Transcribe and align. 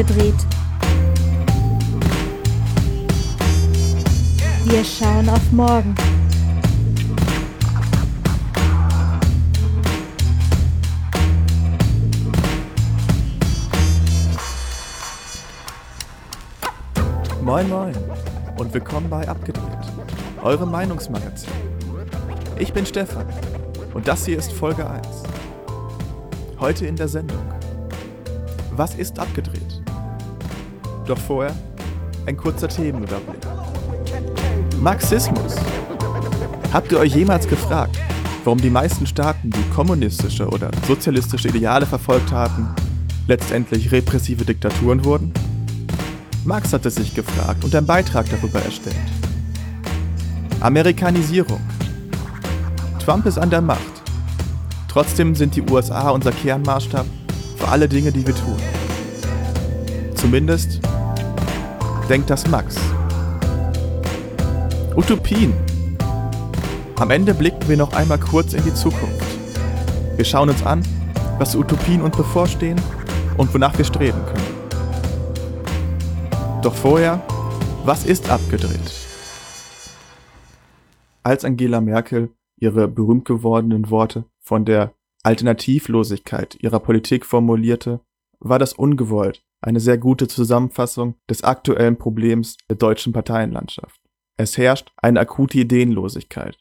Abgedreht. 0.00 0.34
Wir 4.64 4.82
schauen 4.82 5.28
auf 5.28 5.52
morgen. 5.52 5.94
Moin 17.42 17.68
Moin 17.68 17.94
und 18.56 18.72
willkommen 18.72 19.10
bei 19.10 19.28
Abgedreht, 19.28 19.64
eurem 20.42 20.70
Meinungsmagazin. 20.70 21.50
Ich 22.58 22.72
bin 22.72 22.86
Stefan 22.86 23.26
und 23.92 24.08
das 24.08 24.24
hier 24.24 24.38
ist 24.38 24.50
Folge 24.50 24.88
1. 24.88 25.06
Heute 26.58 26.86
in 26.86 26.96
der 26.96 27.08
Sendung. 27.08 27.42
Was 28.72 28.94
ist 28.94 29.18
abgedreht? 29.18 29.49
Doch 31.10 31.18
vorher 31.18 31.52
ein 32.26 32.36
kurzer 32.36 32.68
Themenüberblick. 32.68 33.40
Marxismus. 34.80 35.56
Habt 36.72 36.92
ihr 36.92 37.00
euch 37.00 37.16
jemals 37.16 37.48
gefragt, 37.48 37.98
warum 38.44 38.60
die 38.60 38.70
meisten 38.70 39.08
Staaten, 39.08 39.50
die 39.50 39.74
kommunistische 39.74 40.46
oder 40.48 40.70
sozialistische 40.86 41.48
Ideale 41.48 41.84
verfolgt 41.84 42.30
hatten, 42.30 42.68
letztendlich 43.26 43.90
repressive 43.90 44.44
Diktaturen 44.44 45.04
wurden? 45.04 45.32
Marx 46.44 46.72
hat 46.72 46.86
es 46.86 46.94
sich 46.94 47.12
gefragt 47.12 47.64
und 47.64 47.74
einen 47.74 47.88
Beitrag 47.88 48.26
darüber 48.30 48.62
erstellt. 48.62 48.94
Amerikanisierung. 50.60 51.60
Trump 53.04 53.26
ist 53.26 53.36
an 53.36 53.50
der 53.50 53.62
Macht. 53.62 53.80
Trotzdem 54.86 55.34
sind 55.34 55.56
die 55.56 55.62
USA 55.62 56.10
unser 56.10 56.30
Kernmaßstab 56.30 57.06
für 57.56 57.66
alle 57.66 57.88
Dinge, 57.88 58.12
die 58.12 58.24
wir 58.24 58.36
tun. 58.36 58.58
Zumindest 60.14 60.80
denkt 62.10 62.28
das 62.28 62.48
Max. 62.48 62.76
Utopien. 64.96 65.54
Am 66.96 67.12
Ende 67.12 67.32
blicken 67.32 67.68
wir 67.68 67.76
noch 67.76 67.92
einmal 67.92 68.18
kurz 68.18 68.52
in 68.52 68.64
die 68.64 68.74
Zukunft. 68.74 69.24
Wir 70.16 70.24
schauen 70.24 70.48
uns 70.48 70.66
an, 70.66 70.82
was 71.38 71.54
Utopien 71.54 72.02
uns 72.02 72.16
bevorstehen 72.16 72.80
und 73.36 73.54
wonach 73.54 73.78
wir 73.78 73.84
streben 73.84 74.18
können. 74.26 74.48
Doch 76.62 76.74
vorher, 76.74 77.22
was 77.84 78.04
ist 78.04 78.28
abgedreht? 78.28 78.92
Als 81.22 81.44
Angela 81.44 81.80
Merkel 81.80 82.30
ihre 82.56 82.88
berühmt 82.88 83.24
gewordenen 83.24 83.88
Worte 83.88 84.24
von 84.40 84.64
der 84.64 84.94
Alternativlosigkeit 85.22 86.56
ihrer 86.60 86.80
Politik 86.80 87.24
formulierte, 87.24 88.00
war 88.40 88.58
das 88.58 88.72
ungewollt 88.72 89.44
eine 89.60 89.80
sehr 89.80 89.98
gute 89.98 90.28
Zusammenfassung 90.28 91.14
des 91.28 91.44
aktuellen 91.44 91.98
Problems 91.98 92.56
der 92.68 92.76
deutschen 92.76 93.12
Parteienlandschaft. 93.12 94.00
Es 94.36 94.56
herrscht 94.56 94.90
eine 94.96 95.20
akute 95.20 95.58
Ideenlosigkeit. 95.58 96.58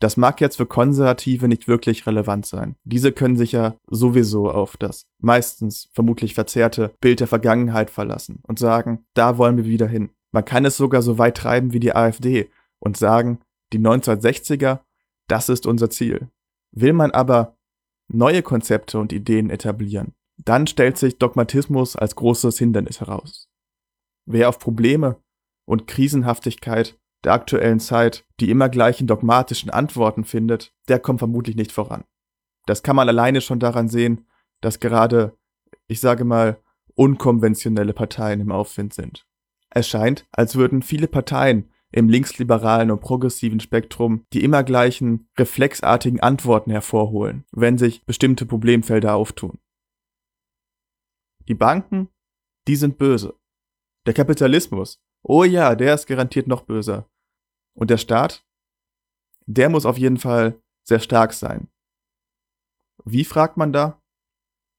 Das 0.00 0.16
mag 0.16 0.40
jetzt 0.40 0.56
für 0.56 0.66
Konservative 0.66 1.46
nicht 1.46 1.68
wirklich 1.68 2.06
relevant 2.06 2.46
sein. 2.46 2.76
Diese 2.84 3.12
können 3.12 3.36
sich 3.36 3.52
ja 3.52 3.76
sowieso 3.86 4.50
auf 4.50 4.78
das 4.78 5.06
meistens 5.18 5.90
vermutlich 5.92 6.34
verzerrte 6.34 6.94
Bild 7.00 7.20
der 7.20 7.26
Vergangenheit 7.26 7.90
verlassen 7.90 8.40
und 8.46 8.58
sagen, 8.58 9.04
da 9.14 9.36
wollen 9.36 9.58
wir 9.58 9.66
wieder 9.66 9.86
hin. 9.86 10.10
Man 10.32 10.44
kann 10.44 10.64
es 10.64 10.76
sogar 10.76 11.02
so 11.02 11.18
weit 11.18 11.36
treiben 11.36 11.72
wie 11.72 11.80
die 11.80 11.94
AfD 11.94 12.50
und 12.78 12.96
sagen, 12.96 13.40
die 13.72 13.78
1960er, 13.78 14.80
das 15.28 15.50
ist 15.50 15.66
unser 15.66 15.90
Ziel. 15.90 16.30
Will 16.72 16.94
man 16.94 17.10
aber 17.10 17.56
neue 18.08 18.42
Konzepte 18.42 18.98
und 18.98 19.12
Ideen 19.12 19.50
etablieren, 19.50 20.14
dann 20.44 20.66
stellt 20.66 20.98
sich 20.98 21.18
Dogmatismus 21.18 21.96
als 21.96 22.16
großes 22.16 22.58
Hindernis 22.58 23.00
heraus. 23.00 23.48
Wer 24.26 24.48
auf 24.48 24.58
Probleme 24.58 25.16
und 25.66 25.86
Krisenhaftigkeit 25.86 26.98
der 27.24 27.32
aktuellen 27.32 27.80
Zeit 27.80 28.24
die 28.40 28.50
immer 28.50 28.68
gleichen 28.68 29.06
dogmatischen 29.06 29.70
Antworten 29.70 30.24
findet, 30.24 30.72
der 30.88 30.98
kommt 30.98 31.18
vermutlich 31.18 31.56
nicht 31.56 31.72
voran. 31.72 32.04
Das 32.66 32.82
kann 32.82 32.96
man 32.96 33.08
alleine 33.08 33.40
schon 33.40 33.60
daran 33.60 33.88
sehen, 33.88 34.26
dass 34.60 34.80
gerade, 34.80 35.36
ich 35.86 36.00
sage 36.00 36.24
mal, 36.24 36.60
unkonventionelle 36.94 37.92
Parteien 37.92 38.40
im 38.40 38.52
Aufwind 38.52 38.94
sind. 38.94 39.26
Es 39.70 39.88
scheint, 39.88 40.26
als 40.32 40.56
würden 40.56 40.82
viele 40.82 41.08
Parteien 41.08 41.70
im 41.92 42.08
linksliberalen 42.08 42.90
und 42.90 43.00
progressiven 43.00 43.60
Spektrum 43.60 44.24
die 44.32 44.44
immer 44.44 44.62
gleichen 44.62 45.28
reflexartigen 45.38 46.20
Antworten 46.20 46.70
hervorholen, 46.70 47.44
wenn 47.52 47.78
sich 47.78 48.04
bestimmte 48.04 48.46
Problemfelder 48.46 49.14
auftun. 49.14 49.58
Die 51.50 51.56
Banken, 51.56 52.08
die 52.68 52.76
sind 52.76 52.96
böse. 52.96 53.36
Der 54.06 54.14
Kapitalismus, 54.14 55.02
oh 55.24 55.42
ja, 55.42 55.74
der 55.74 55.94
ist 55.94 56.06
garantiert 56.06 56.46
noch 56.46 56.62
böser. 56.62 57.10
Und 57.74 57.90
der 57.90 57.96
Staat, 57.96 58.46
der 59.46 59.68
muss 59.68 59.84
auf 59.84 59.98
jeden 59.98 60.18
Fall 60.18 60.62
sehr 60.84 61.00
stark 61.00 61.32
sein. 61.32 61.68
Wie 63.04 63.24
fragt 63.24 63.56
man 63.56 63.72
da? 63.72 64.00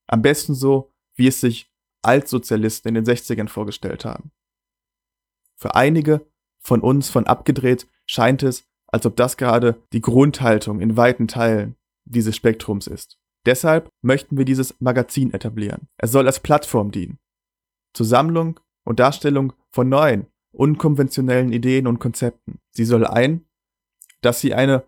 Am 0.08 0.22
besten 0.22 0.56
so, 0.56 0.94
wie 1.16 1.28
es 1.28 1.42
sich 1.42 1.70
Altsozialisten 2.04 2.96
in 2.96 3.04
den 3.04 3.06
60ern 3.06 3.50
vorgestellt 3.50 4.06
haben. 4.06 4.32
Für 5.58 5.76
einige 5.76 6.26
von 6.58 6.80
uns 6.80 7.10
von 7.10 7.28
abgedreht 7.28 7.86
scheint 8.06 8.44
es, 8.44 8.66
als 8.88 9.06
ob 9.06 9.18
das 9.18 9.36
gerade 9.36 9.84
die 9.92 10.00
Grundhaltung 10.02 10.80
in 10.80 10.96
weiten 10.96 11.28
Teilen 11.28 11.76
dieses 12.06 12.38
Spektrums 12.38 12.88
ist. 12.88 13.21
Deshalb 13.46 13.90
möchten 14.02 14.38
wir 14.38 14.46
dieses 14.46 14.80
Magazin 14.80 15.34
etablieren. 15.34 15.88
Es 15.98 16.12
soll 16.12 16.28
als 16.28 16.40
Plattform 16.40 16.92
dienen. 16.92 17.20
Zur 17.94 18.06
Sammlung 18.06 18.60
und 18.84 19.00
Darstellung 19.00 19.54
von 19.70 19.90
neuen, 19.90 20.28
unkonventionellen 20.52 21.52
Ideen 21.52 21.88
und 21.88 22.00
Konzepten. 22.00 22.60
Sie 22.72 22.86
soll 22.86 23.06
ein, 23.06 23.46
dass 24.22 24.42
sie 24.42 24.54
eine 24.54 24.84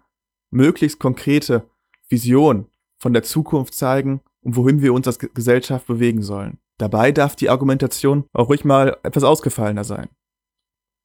möglichst 0.52 1.00
konkrete 1.00 1.68
Vision 2.08 2.68
von 3.00 3.14
der 3.14 3.24
Zukunft 3.24 3.74
zeigen 3.74 4.22
und 4.42 4.56
wohin 4.56 4.82
wir 4.82 4.94
uns 4.94 5.08
als 5.08 5.20
Gesellschaft 5.20 5.88
bewegen 5.88 6.22
sollen. 6.22 6.60
Dabei 6.78 7.12
darf 7.12 7.36
die 7.36 7.50
Argumentation 7.50 8.26
auch 8.34 8.50
ruhig 8.50 8.66
mal 8.66 8.98
etwas 9.04 9.24
ausgefallener 9.24 9.84
sein. 9.84 10.10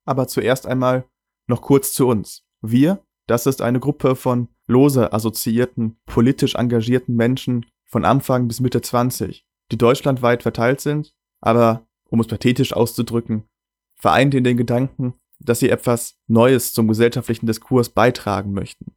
Aber 0.05 0.27
zuerst 0.27 0.67
einmal 0.67 1.09
noch 1.47 1.63
kurz 1.63 1.93
zu 1.93 2.07
uns. 2.07 2.45
Wir, 2.61 3.05
das 3.27 3.47
ist 3.47 3.63
eine 3.63 3.81
Gruppe 3.81 4.17
von 4.17 4.49
lose 4.69 5.13
assoziierten, 5.13 5.99
politisch 6.07 6.55
engagierten 6.55 7.17
Menschen 7.17 7.67
von 7.87 8.05
Anfang 8.05 8.47
bis 8.47 8.61
Mitte 8.61 8.81
20, 8.81 9.45
die 9.73 9.79
deutschlandweit 9.79 10.43
verteilt 10.43 10.81
sind, 10.81 11.15
aber, 11.41 11.87
um 12.11 12.21
es 12.21 12.27
pathetisch 12.27 12.73
auszudrücken, 12.73 13.49
vereint 13.97 14.35
in 14.35 14.45
den 14.45 14.57
Gedanken, 14.57 15.15
dass 15.41 15.61
sie 15.61 15.71
etwas 15.71 16.17
Neues 16.27 16.73
zum 16.73 16.87
gesellschaftlichen 16.89 17.47
Diskurs 17.47 17.91
beitragen 17.91 18.53
möchten. 18.53 18.93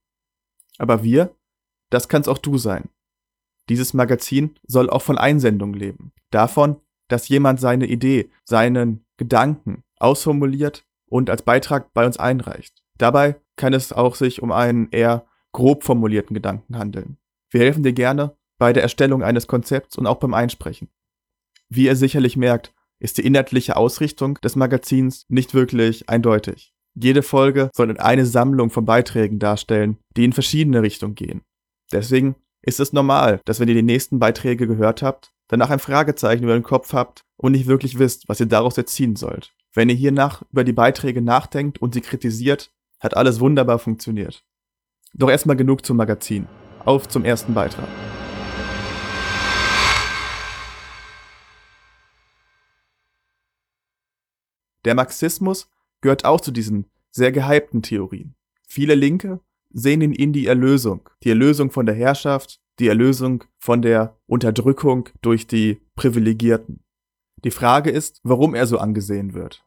Aber 0.78 1.04
wir, 1.04 1.36
das 1.90 2.10
kann's 2.10 2.28
auch 2.28 2.38
du 2.38 2.58
sein. 2.58 2.90
Dieses 3.70 3.94
Magazin 3.94 4.56
soll 4.68 4.90
auch 4.90 5.02
von 5.02 5.18
Einsendung 5.18 5.74
leben. 5.74 6.12
Davon, 6.32 6.82
dass 7.08 7.30
jemand 7.30 7.60
seine 7.60 7.86
Idee, 7.86 8.30
seinen 8.44 9.06
Gedanken 9.18 9.84
ausformuliert 10.00 10.86
und 11.06 11.30
als 11.30 11.44
Beitrag 11.44 11.94
bei 11.94 12.06
uns 12.06 12.18
einreicht. 12.18 12.82
Dabei 12.98 13.40
kann 13.56 13.74
es 13.74 13.94
auch 13.94 14.16
sich 14.16 14.42
um 14.42 14.52
einen 14.52 14.90
eher 14.92 15.26
grob 15.52 15.84
formulierten 15.84 16.34
Gedanken 16.34 16.78
handeln. 16.78 17.18
Wir 17.50 17.62
helfen 17.62 17.84
dir 17.84 17.94
gerne 17.94 18.36
bei 18.58 18.74
der 18.74 18.84
Erstellung 18.84 19.24
eines 19.24 19.48
Konzepts 19.48 19.98
und 19.98 20.08
auch 20.08 20.20
beim 20.20 20.34
Einsprechen. 20.34 20.90
Wie 21.70 21.86
ihr 21.86 21.96
sicherlich 21.96 22.38
merkt, 22.38 22.74
ist 23.00 23.18
die 23.18 23.26
inhaltliche 23.26 23.76
Ausrichtung 23.76 24.36
des 24.36 24.56
Magazins 24.56 25.26
nicht 25.30 25.54
wirklich 25.54 26.08
eindeutig. 26.10 26.74
Jede 26.94 27.24
Folge 27.24 27.70
soll 27.74 27.98
eine 27.98 28.26
Sammlung 28.26 28.70
von 28.70 28.86
Beiträgen 28.86 29.40
darstellen, 29.40 29.98
die 30.16 30.26
in 30.26 30.34
verschiedene 30.34 30.82
Richtungen 30.82 31.16
gehen. 31.16 31.42
Deswegen 31.92 32.36
ist 32.62 32.80
es 32.80 32.94
normal, 32.94 33.42
dass 33.46 33.60
wenn 33.60 33.68
ihr 33.68 33.76
die 33.76 33.82
nächsten 33.82 34.20
Beiträge 34.20 34.68
gehört 34.68 35.02
habt, 35.02 35.32
danach 35.48 35.70
ein 35.70 35.80
Fragezeichen 35.80 36.44
über 36.44 36.54
den 36.54 36.64
Kopf 36.64 36.94
habt 36.94 37.22
und 37.38 37.54
nicht 37.54 37.68
wirklich 37.68 37.98
wisst, 37.98 38.30
was 38.30 38.40
ihr 38.40 38.46
daraus 38.46 38.78
erziehen 38.78 39.16
sollt. 39.16 39.54
Wenn 39.74 39.90
ihr 39.90 39.96
hiernach 39.96 40.44
über 40.52 40.64
die 40.64 40.74
Beiträge 40.74 41.22
nachdenkt 41.22 41.82
und 41.82 41.94
sie 41.94 42.02
kritisiert, 42.02 42.72
hat 43.00 43.18
alles 43.18 43.40
wunderbar 43.40 43.80
funktioniert. 43.80 44.44
Doch 45.14 45.30
erstmal 45.30 45.58
genug 45.58 45.86
zum 45.86 45.98
Magazin. 45.98 46.48
Auf 46.86 47.08
zum 47.08 47.26
ersten 47.26 47.54
Beitrag. 47.54 47.88
Der 54.86 54.96
Marxismus 54.96 55.70
gehört 56.02 56.26
auch 56.26 56.42
zu 56.42 56.52
diesen 56.52 56.90
sehr 57.12 57.32
gehypten 57.32 57.82
Theorien. 57.82 58.36
Viele 58.68 58.96
Linke 58.96 59.42
sehen 59.70 60.02
in 60.02 60.14
ihnen 60.14 60.34
die 60.34 60.48
Erlösung, 60.48 61.10
die 61.24 61.30
Erlösung 61.30 61.72
von 61.72 61.86
der 61.86 61.96
Herrschaft, 61.96 62.60
die 62.80 62.88
Erlösung 62.88 63.44
von 63.60 63.82
der 63.82 64.18
Unterdrückung 64.26 65.10
durch 65.22 65.46
die 65.46 65.82
Privilegierten. 65.96 66.84
Die 67.44 67.52
Frage 67.52 67.92
ist, 67.92 68.22
warum 68.24 68.56
er 68.56 68.66
so 68.66 68.78
angesehen 68.80 69.34
wird. 69.34 69.66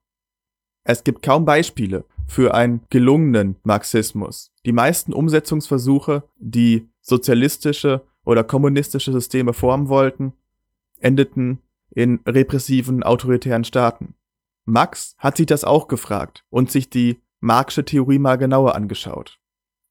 Es 0.84 1.04
gibt 1.04 1.22
kaum 1.22 1.44
Beispiele 1.44 2.04
für 2.26 2.54
einen 2.54 2.82
gelungenen 2.90 3.56
Marxismus. 3.62 4.52
Die 4.64 4.72
meisten 4.72 5.12
Umsetzungsversuche, 5.12 6.24
die 6.38 6.88
sozialistische 7.00 8.02
oder 8.24 8.44
kommunistische 8.44 9.12
Systeme 9.12 9.52
formen 9.52 9.88
wollten, 9.88 10.32
endeten 10.98 11.60
in 11.90 12.20
repressiven 12.26 13.02
autoritären 13.02 13.64
Staaten. 13.64 14.14
Max 14.64 15.14
hat 15.18 15.36
sich 15.36 15.46
das 15.46 15.64
auch 15.64 15.88
gefragt 15.88 16.44
und 16.50 16.70
sich 16.70 16.88
die 16.88 17.20
Marxische 17.40 17.84
Theorie 17.84 18.18
mal 18.18 18.36
genauer 18.36 18.74
angeschaut. 18.74 19.38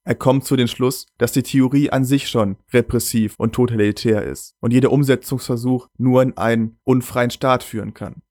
Er 0.06 0.16
kommt 0.16 0.44
zu 0.44 0.56
dem 0.56 0.66
Schluss, 0.66 1.06
dass 1.16 1.32
die 1.32 1.44
Theorie 1.44 1.90
an 1.90 2.04
sich 2.04 2.28
schon 2.28 2.56
repressiv 2.72 3.36
und 3.38 3.54
totalitär 3.54 4.24
ist 4.24 4.54
und 4.60 4.72
jeder 4.72 4.92
Umsetzungsversuch 4.92 5.88
nur 5.96 6.22
in 6.22 6.36
einen 6.36 6.78
unfreien 6.84 7.30
Staat 7.30 7.62
führen 7.62 7.94
kann. 7.94 8.22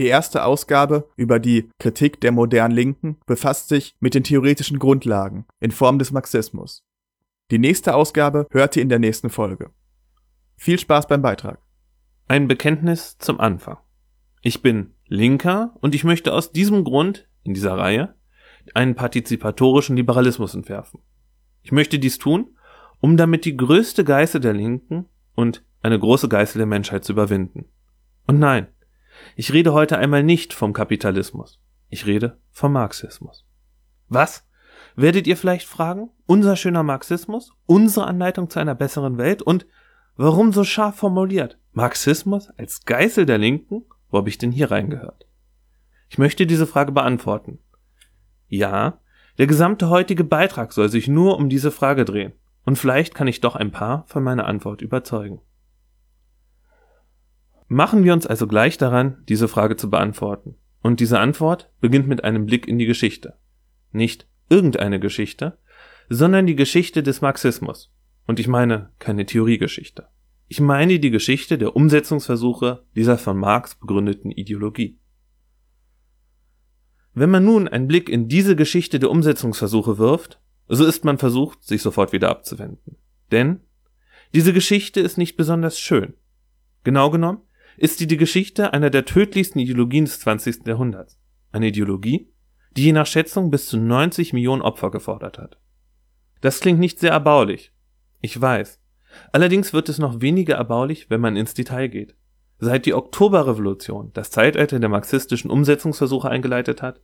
Die 0.00 0.06
erste 0.06 0.46
Ausgabe 0.46 1.10
über 1.16 1.38
die 1.38 1.68
Kritik 1.78 2.22
der 2.22 2.32
modernen 2.32 2.74
Linken 2.74 3.18
befasst 3.26 3.68
sich 3.68 3.94
mit 4.00 4.14
den 4.14 4.24
theoretischen 4.24 4.78
Grundlagen 4.78 5.44
in 5.60 5.72
Form 5.72 5.98
des 5.98 6.10
Marxismus. 6.10 6.86
Die 7.50 7.58
nächste 7.58 7.94
Ausgabe 7.94 8.46
hört 8.50 8.76
ihr 8.76 8.82
in 8.82 8.88
der 8.88 8.98
nächsten 8.98 9.28
Folge. 9.28 9.72
Viel 10.56 10.78
Spaß 10.78 11.06
beim 11.06 11.20
Beitrag. 11.20 11.60
Ein 12.28 12.48
Bekenntnis 12.48 13.18
zum 13.18 13.40
Anfang. 13.40 13.76
Ich 14.40 14.62
bin 14.62 14.94
Linker 15.06 15.76
und 15.82 15.94
ich 15.94 16.02
möchte 16.02 16.32
aus 16.32 16.50
diesem 16.50 16.82
Grund 16.82 17.28
in 17.42 17.52
dieser 17.52 17.76
Reihe 17.76 18.14
einen 18.72 18.94
partizipatorischen 18.94 19.96
Liberalismus 19.96 20.54
entwerfen. 20.54 21.00
Ich 21.60 21.72
möchte 21.72 21.98
dies 21.98 22.16
tun, 22.16 22.56
um 23.00 23.18
damit 23.18 23.44
die 23.44 23.54
größte 23.54 24.04
Geißel 24.04 24.40
der 24.40 24.54
Linken 24.54 25.10
und 25.34 25.62
eine 25.82 25.98
große 25.98 26.30
Geißel 26.30 26.56
der 26.56 26.66
Menschheit 26.66 27.04
zu 27.04 27.12
überwinden. 27.12 27.66
Und 28.26 28.38
nein, 28.38 28.68
ich 29.36 29.52
rede 29.52 29.72
heute 29.72 29.98
einmal 29.98 30.22
nicht 30.22 30.52
vom 30.52 30.72
Kapitalismus. 30.72 31.60
Ich 31.88 32.06
rede 32.06 32.38
vom 32.50 32.72
Marxismus. 32.72 33.46
Was? 34.08 34.46
Werdet 34.96 35.26
ihr 35.26 35.36
vielleicht 35.36 35.66
fragen? 35.66 36.10
Unser 36.26 36.56
schöner 36.56 36.82
Marxismus? 36.82 37.52
Unsere 37.66 38.06
Anleitung 38.06 38.50
zu 38.50 38.58
einer 38.58 38.74
besseren 38.74 39.18
Welt? 39.18 39.42
Und 39.42 39.66
warum 40.16 40.52
so 40.52 40.64
scharf 40.64 40.96
formuliert? 40.96 41.58
Marxismus 41.72 42.50
als 42.56 42.84
Geißel 42.84 43.26
der 43.26 43.38
Linken? 43.38 43.84
Wo 44.10 44.18
habe 44.18 44.28
ich 44.28 44.38
denn 44.38 44.52
hier 44.52 44.70
reingehört? 44.70 45.26
Ich 46.08 46.18
möchte 46.18 46.46
diese 46.46 46.66
Frage 46.66 46.92
beantworten. 46.92 47.58
Ja, 48.48 48.98
der 49.38 49.46
gesamte 49.46 49.88
heutige 49.88 50.24
Beitrag 50.24 50.72
soll 50.72 50.88
sich 50.88 51.08
nur 51.08 51.36
um 51.36 51.48
diese 51.48 51.70
Frage 51.70 52.04
drehen. 52.04 52.32
Und 52.64 52.76
vielleicht 52.76 53.14
kann 53.14 53.28
ich 53.28 53.40
doch 53.40 53.56
ein 53.56 53.70
paar 53.70 54.04
von 54.06 54.22
meiner 54.22 54.46
Antwort 54.46 54.82
überzeugen. 54.82 55.40
Machen 57.72 58.02
wir 58.02 58.12
uns 58.12 58.26
also 58.26 58.48
gleich 58.48 58.78
daran, 58.78 59.22
diese 59.28 59.46
Frage 59.46 59.76
zu 59.76 59.90
beantworten. 59.90 60.56
Und 60.82 60.98
diese 60.98 61.20
Antwort 61.20 61.70
beginnt 61.80 62.08
mit 62.08 62.24
einem 62.24 62.44
Blick 62.44 62.66
in 62.66 62.80
die 62.80 62.86
Geschichte. 62.86 63.36
Nicht 63.92 64.26
irgendeine 64.48 64.98
Geschichte, 64.98 65.56
sondern 66.08 66.48
die 66.48 66.56
Geschichte 66.56 67.04
des 67.04 67.20
Marxismus. 67.20 67.94
Und 68.26 68.40
ich 68.40 68.48
meine 68.48 68.90
keine 68.98 69.24
Theoriegeschichte. 69.24 70.08
Ich 70.48 70.60
meine 70.60 70.98
die 70.98 71.12
Geschichte 71.12 71.58
der 71.58 71.76
Umsetzungsversuche 71.76 72.82
dieser 72.96 73.18
von 73.18 73.38
Marx 73.38 73.76
begründeten 73.76 74.32
Ideologie. 74.32 74.98
Wenn 77.14 77.30
man 77.30 77.44
nun 77.44 77.68
einen 77.68 77.86
Blick 77.86 78.08
in 78.08 78.26
diese 78.26 78.56
Geschichte 78.56 78.98
der 78.98 79.12
Umsetzungsversuche 79.12 79.96
wirft, 79.96 80.40
so 80.66 80.84
ist 80.84 81.04
man 81.04 81.18
versucht, 81.18 81.62
sich 81.62 81.82
sofort 81.82 82.12
wieder 82.12 82.30
abzuwenden. 82.30 82.96
Denn 83.30 83.60
diese 84.34 84.52
Geschichte 84.52 84.98
ist 84.98 85.18
nicht 85.18 85.36
besonders 85.36 85.78
schön. 85.78 86.14
Genau 86.82 87.10
genommen 87.10 87.42
ist 87.80 87.98
sie 87.98 88.06
die 88.06 88.18
Geschichte 88.18 88.74
einer 88.74 88.90
der 88.90 89.06
tödlichsten 89.06 89.58
Ideologien 89.58 90.04
des 90.04 90.20
20. 90.20 90.66
Jahrhunderts. 90.66 91.18
Eine 91.50 91.68
Ideologie, 91.68 92.30
die 92.76 92.84
je 92.84 92.92
nach 92.92 93.06
Schätzung 93.06 93.50
bis 93.50 93.68
zu 93.68 93.78
90 93.78 94.34
Millionen 94.34 94.60
Opfer 94.60 94.90
gefordert 94.90 95.38
hat. 95.38 95.58
Das 96.42 96.60
klingt 96.60 96.78
nicht 96.78 97.00
sehr 97.00 97.12
erbaulich. 97.12 97.72
Ich 98.20 98.38
weiß. 98.38 98.80
Allerdings 99.32 99.72
wird 99.72 99.88
es 99.88 99.98
noch 99.98 100.20
weniger 100.20 100.56
erbaulich, 100.56 101.08
wenn 101.08 101.22
man 101.22 101.36
ins 101.36 101.54
Detail 101.54 101.88
geht. 101.88 102.14
Seit 102.58 102.84
die 102.84 102.92
Oktoberrevolution 102.92 104.10
das 104.12 104.30
Zeitalter 104.30 104.78
der 104.78 104.90
marxistischen 104.90 105.50
Umsetzungsversuche 105.50 106.28
eingeleitet 106.28 106.82
hat, 106.82 107.00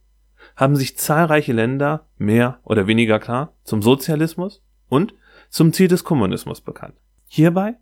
haben 0.57 0.77
sich 0.77 0.99
zahlreiche 0.99 1.55
Länder 1.55 2.07
mehr 2.19 2.61
oder 2.65 2.87
weniger 2.87 3.19
klar 3.19 3.57
zum 3.65 3.81
Sozialismus 3.81 4.63
und 4.89 5.15
zum 5.49 5.73
Ziel 5.73 5.89
des 5.89 6.05
Kommunismus 6.05 6.61
bekannt. 6.61 6.97
Hierbei 7.25 7.77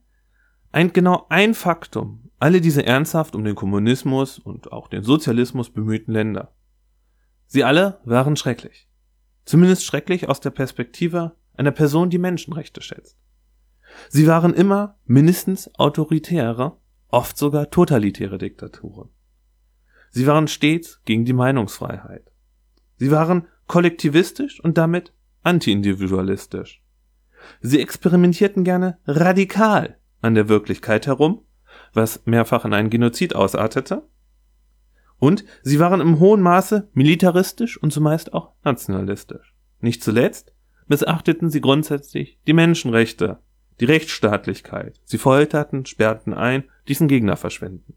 eint 0.74 0.94
genau 0.94 1.26
ein 1.28 1.54
Faktum 1.54 2.24
alle 2.44 2.60
diese 2.60 2.84
ernsthaft 2.84 3.34
um 3.34 3.42
den 3.42 3.54
Kommunismus 3.54 4.38
und 4.38 4.70
auch 4.70 4.88
den 4.88 5.02
Sozialismus 5.02 5.70
bemühten 5.70 6.12
Länder. 6.12 6.52
Sie 7.46 7.64
alle 7.64 8.00
waren 8.04 8.36
schrecklich. 8.36 8.86
Zumindest 9.46 9.86
schrecklich 9.86 10.28
aus 10.28 10.40
der 10.40 10.50
Perspektive 10.50 11.36
einer 11.54 11.70
Person, 11.70 12.10
die 12.10 12.18
Menschenrechte 12.18 12.82
schätzt. 12.82 13.16
Sie 14.10 14.26
waren 14.26 14.52
immer 14.52 14.98
mindestens 15.06 15.70
autoritäre 15.78 16.76
oft 17.08 17.38
sogar 17.38 17.70
totalitäre 17.70 18.36
Diktaturen. 18.36 19.08
Sie 20.10 20.26
waren 20.26 20.46
stets 20.46 21.00
gegen 21.06 21.24
die 21.24 21.32
Meinungsfreiheit. 21.32 22.30
Sie 22.96 23.10
waren 23.10 23.48
kollektivistisch 23.68 24.60
und 24.60 24.76
damit 24.76 25.14
antiindividualistisch. 25.42 26.82
Sie 27.62 27.80
experimentierten 27.80 28.64
gerne 28.64 28.98
radikal 29.06 29.96
an 30.24 30.34
der 30.34 30.48
Wirklichkeit 30.48 31.06
herum, 31.06 31.42
was 31.92 32.22
mehrfach 32.24 32.64
in 32.64 32.74
einen 32.74 32.90
Genozid 32.90 33.34
ausartete. 33.34 34.08
Und 35.18 35.44
sie 35.62 35.78
waren 35.78 36.00
im 36.00 36.18
hohen 36.18 36.40
Maße 36.40 36.88
militaristisch 36.92 37.76
und 37.80 37.92
zumeist 37.92 38.32
auch 38.32 38.52
nationalistisch. 38.64 39.54
Nicht 39.80 40.02
zuletzt 40.02 40.52
missachteten 40.86 41.50
sie 41.50 41.60
grundsätzlich 41.60 42.38
die 42.46 42.52
Menschenrechte 42.52 43.38
die 43.80 43.86
Rechtsstaatlichkeit. 43.86 45.00
Sie 45.04 45.18
folterten, 45.18 45.86
sperrten 45.86 46.32
ein, 46.32 46.64
ließen 46.86 47.08
Gegner 47.08 47.36
verschwinden. 47.36 47.94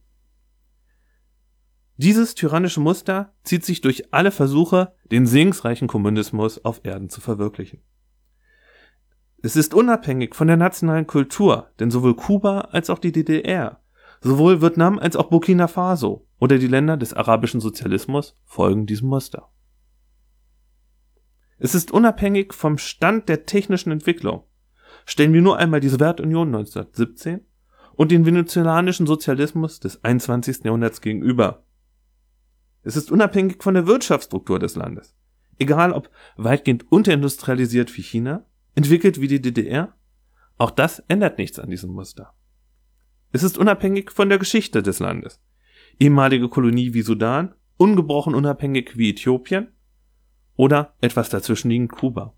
Dieses 1.97 2.35
tyrannische 2.35 2.79
Muster 2.79 3.33
zieht 3.43 3.65
sich 3.65 3.81
durch 3.81 4.13
alle 4.13 4.31
Versuche, 4.31 4.93
den 5.11 5.25
segensreichen 5.25 5.87
Kommunismus 5.87 6.63
auf 6.63 6.81
Erden 6.83 7.09
zu 7.09 7.21
verwirklichen. 7.21 7.81
Es 9.47 9.55
ist 9.55 9.73
unabhängig 9.73 10.35
von 10.35 10.49
der 10.49 10.57
nationalen 10.57 11.07
Kultur, 11.07 11.69
denn 11.79 11.89
sowohl 11.89 12.17
Kuba 12.17 12.67
als 12.73 12.89
auch 12.89 12.99
die 12.99 13.13
DDR, 13.13 13.79
sowohl 14.19 14.61
Vietnam 14.61 14.99
als 14.99 15.15
auch 15.15 15.29
Burkina 15.29 15.69
Faso 15.69 16.27
oder 16.37 16.57
die 16.57 16.67
Länder 16.67 16.97
des 16.97 17.13
arabischen 17.13 17.61
Sozialismus 17.61 18.35
folgen 18.43 18.87
diesem 18.87 19.07
Muster. 19.07 19.47
Es 21.59 21.75
ist 21.75 21.91
unabhängig 21.91 22.53
vom 22.53 22.77
Stand 22.77 23.29
der 23.29 23.45
technischen 23.45 23.89
Entwicklung, 23.89 24.43
Stellen 25.05 25.31
wir 25.31 25.41
nur 25.41 25.57
einmal 25.57 25.79
die 25.79 25.87
Sowjetunion 25.87 26.49
1917 26.49 27.39
und 27.95 28.11
den 28.11 28.25
venezolanischen 28.25 29.07
Sozialismus 29.07 29.79
des 29.79 30.03
21. 30.03 30.65
Jahrhunderts 30.65 30.99
gegenüber. 30.99 31.63
Es 32.83 32.97
ist 32.97 33.13
unabhängig 33.13 33.63
von 33.63 33.75
der 33.75 33.87
Wirtschaftsstruktur 33.87 34.59
des 34.59 34.75
Landes. 34.75 35.15
Egal 35.57 35.93
ob 35.93 36.09
weitgehend 36.35 36.91
unterindustrialisiert 36.91 37.95
wie 37.95 38.03
China, 38.03 38.45
entwickelt 38.77 39.19
wie 39.19 39.27
die 39.27 39.41
DDR, 39.41 39.95
auch 40.59 40.69
das 40.69 40.99
ändert 41.07 41.39
nichts 41.39 41.57
an 41.57 41.71
diesem 41.71 41.89
Muster. 41.89 42.35
Es 43.31 43.41
ist 43.41 43.57
unabhängig 43.57 44.11
von 44.11 44.29
der 44.29 44.37
Geschichte 44.37 44.83
des 44.83 44.99
Landes. 44.99 45.41
Ehemalige 45.99 46.47
Kolonie 46.47 46.93
wie 46.93 47.01
Sudan, 47.01 47.55
ungebrochen 47.77 48.35
unabhängig 48.35 48.95
wie 48.95 49.09
Äthiopien 49.09 49.69
oder 50.55 50.93
etwas 51.01 51.29
dazwischenliegend 51.29 51.91
Kuba. 51.91 52.35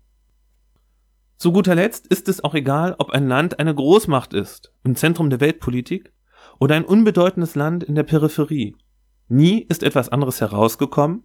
Zu 1.36 1.52
guter 1.52 1.74
Letzt 1.74 2.06
ist 2.06 2.26
es 2.26 2.42
auch 2.42 2.54
egal, 2.54 2.94
ob 2.98 3.10
ein 3.10 3.28
Land 3.28 3.58
eine 3.58 3.74
Großmacht 3.74 4.32
ist, 4.32 4.72
im 4.82 4.96
Zentrum 4.96 5.28
der 5.28 5.40
Weltpolitik, 5.40 6.10
oder 6.58 6.74
ein 6.74 6.86
unbedeutendes 6.86 7.54
Land 7.54 7.84
in 7.84 7.94
der 7.94 8.02
Peripherie. 8.02 8.76
Nie 9.28 9.60
ist 9.60 9.82
etwas 9.82 10.08
anderes 10.08 10.40
herausgekommen 10.40 11.22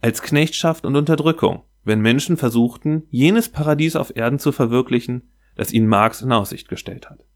als 0.00 0.22
Knechtschaft 0.22 0.84
und 0.86 0.94
Unterdrückung, 0.94 1.64
wenn 1.84 2.00
Menschen 2.00 2.36
versuchten, 2.36 3.04
jenes 3.10 3.48
Paradies 3.48 3.96
auf 3.96 4.14
Erden 4.16 4.38
zu 4.38 4.52
verwirklichen, 4.52 5.32
das 5.56 5.72
ihnen 5.72 5.88
Marx 5.88 6.22
in 6.22 6.32
Aussicht 6.32 6.68
gestellt 6.68 7.10
hat. 7.10 7.26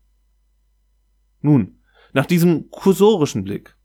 Nun, 1.40 1.80
nach 2.12 2.26
diesem 2.26 2.70
kursorischen 2.70 3.44
Blick 3.44 3.76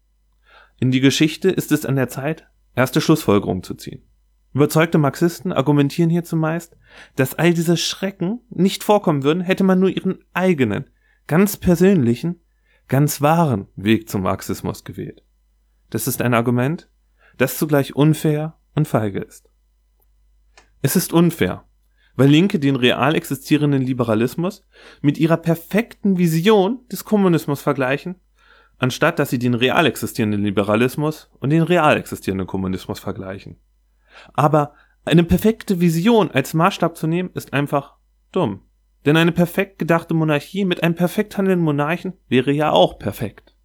in 0.80 0.90
die 0.90 1.00
Geschichte 1.00 1.50
ist 1.50 1.72
es 1.72 1.86
an 1.86 1.96
der 1.96 2.10
Zeit, 2.10 2.48
erste 2.76 3.02
Schlussfolgerungen 3.02 3.62
zu 3.62 3.76
ziehen. 3.76 4.02
Überzeugte 4.54 4.98
Marxisten 4.98 5.54
argumentieren 5.54 6.10
hier 6.10 6.24
zumeist, 6.24 6.76
dass 7.16 7.36
all 7.36 7.54
diese 7.54 7.78
Schrecken 7.78 8.42
nicht 8.50 8.84
vorkommen 8.84 9.24
würden, 9.24 9.44
hätte 9.44 9.64
man 9.64 9.80
nur 9.80 9.90
ihren 9.90 10.26
eigenen, 10.34 10.90
ganz 11.28 11.56
persönlichen, 11.56 12.42
ganz 12.88 13.22
wahren 13.22 13.68
Weg 13.76 14.10
zum 14.10 14.24
Marxismus 14.24 14.84
gewählt. 14.84 15.24
Das 15.92 16.08
ist 16.08 16.22
ein 16.22 16.34
Argument, 16.34 16.90
das 17.38 17.60
zugleich 17.60 17.96
unfair 17.96 18.58
und 18.74 18.88
feige 18.88 19.20
ist. 19.20 19.51
Es 20.82 20.96
ist 20.96 21.14
unfair, 21.14 21.66
weil 22.16 22.30
Linke 22.30 22.60
den 22.60 22.76
real 22.76 23.16
existierenden 23.16 23.84
Liberalismus 23.84 24.66
mit 25.02 25.18
ihrer 25.18 25.38
perfekten 25.38 26.18
Vision 26.18 26.80
des 26.92 27.06
Kommunismus 27.06 27.62
vergleichen, 27.62 28.16
anstatt 28.80 29.20
dass 29.20 29.30
sie 29.30 29.40
den 29.40 29.54
real 29.54 29.86
existierenden 29.86 30.44
Liberalismus 30.44 31.30
und 31.40 31.52
den 31.52 31.62
real 31.62 31.98
existierenden 31.98 32.48
Kommunismus 32.48 33.00
vergleichen. 33.00 33.58
Aber 34.34 34.74
eine 35.06 35.24
perfekte 35.24 35.80
Vision 35.80 36.32
als 36.32 36.54
Maßstab 36.54 36.98
zu 36.98 37.08
nehmen, 37.08 37.30
ist 37.34 37.54
einfach 37.54 37.96
dumm. 38.32 38.64
Denn 39.06 39.18
eine 39.18 39.32
perfekt 39.32 39.80
gedachte 39.80 40.14
Monarchie 40.14 40.66
mit 40.66 40.84
einem 40.84 40.96
perfekt 40.96 41.38
handelnden 41.38 41.66
Monarchen 41.66 42.14
wäre 42.28 42.52
ja 42.52 42.72
auch 42.72 43.00
perfekt. 43.00 43.56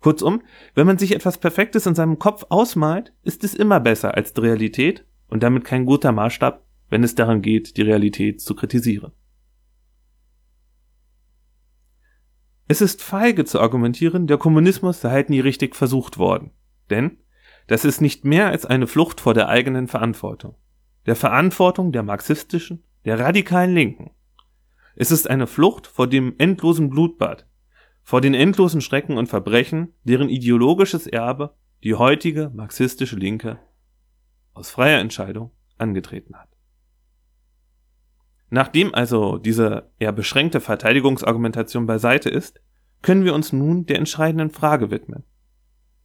Kurzum, 0.00 0.42
wenn 0.74 0.86
man 0.86 0.98
sich 0.98 1.14
etwas 1.14 1.38
Perfektes 1.38 1.86
in 1.86 1.94
seinem 1.96 2.18
Kopf 2.18 2.44
ausmalt, 2.48 3.12
ist 3.22 3.42
es 3.42 3.54
immer 3.54 3.80
besser 3.80 4.14
als 4.14 4.32
die 4.32 4.42
Realität 4.42 5.05
und 5.28 5.42
damit 5.42 5.64
kein 5.64 5.86
guter 5.86 6.12
Maßstab, 6.12 6.64
wenn 6.88 7.02
es 7.02 7.14
daran 7.14 7.42
geht, 7.42 7.76
die 7.76 7.82
Realität 7.82 8.40
zu 8.40 8.54
kritisieren. 8.54 9.12
Es 12.68 12.80
ist 12.80 13.02
feige 13.02 13.44
zu 13.44 13.60
argumentieren, 13.60 14.26
der 14.26 14.38
Kommunismus 14.38 15.00
sei 15.00 15.10
halt 15.10 15.30
nie 15.30 15.40
richtig 15.40 15.76
versucht 15.76 16.18
worden. 16.18 16.50
Denn 16.90 17.18
das 17.68 17.84
ist 17.84 18.00
nicht 18.00 18.24
mehr 18.24 18.48
als 18.48 18.64
eine 18.64 18.86
Flucht 18.86 19.20
vor 19.20 19.34
der 19.34 19.48
eigenen 19.48 19.88
Verantwortung. 19.88 20.56
Der 21.06 21.16
Verantwortung 21.16 21.92
der 21.92 22.02
marxistischen, 22.02 22.82
der 23.04 23.20
radikalen 23.20 23.72
Linken. 23.72 24.10
Es 24.96 25.10
ist 25.10 25.28
eine 25.28 25.46
Flucht 25.46 25.86
vor 25.86 26.08
dem 26.08 26.34
endlosen 26.38 26.90
Blutbad, 26.90 27.46
vor 28.02 28.20
den 28.20 28.34
endlosen 28.34 28.80
Schrecken 28.80 29.16
und 29.16 29.28
Verbrechen, 29.28 29.92
deren 30.04 30.28
ideologisches 30.28 31.06
Erbe 31.06 31.54
die 31.84 31.94
heutige 31.94 32.50
marxistische 32.54 33.16
Linke 33.16 33.58
aus 34.56 34.70
freier 34.70 35.00
Entscheidung 35.00 35.50
angetreten 35.78 36.34
hat. 36.36 36.48
Nachdem 38.48 38.94
also 38.94 39.38
diese 39.38 39.90
eher 39.98 40.12
beschränkte 40.12 40.60
Verteidigungsargumentation 40.60 41.86
beiseite 41.86 42.30
ist, 42.30 42.60
können 43.02 43.24
wir 43.24 43.34
uns 43.34 43.52
nun 43.52 43.86
der 43.86 43.98
entscheidenden 43.98 44.50
Frage 44.50 44.90
widmen. 44.90 45.24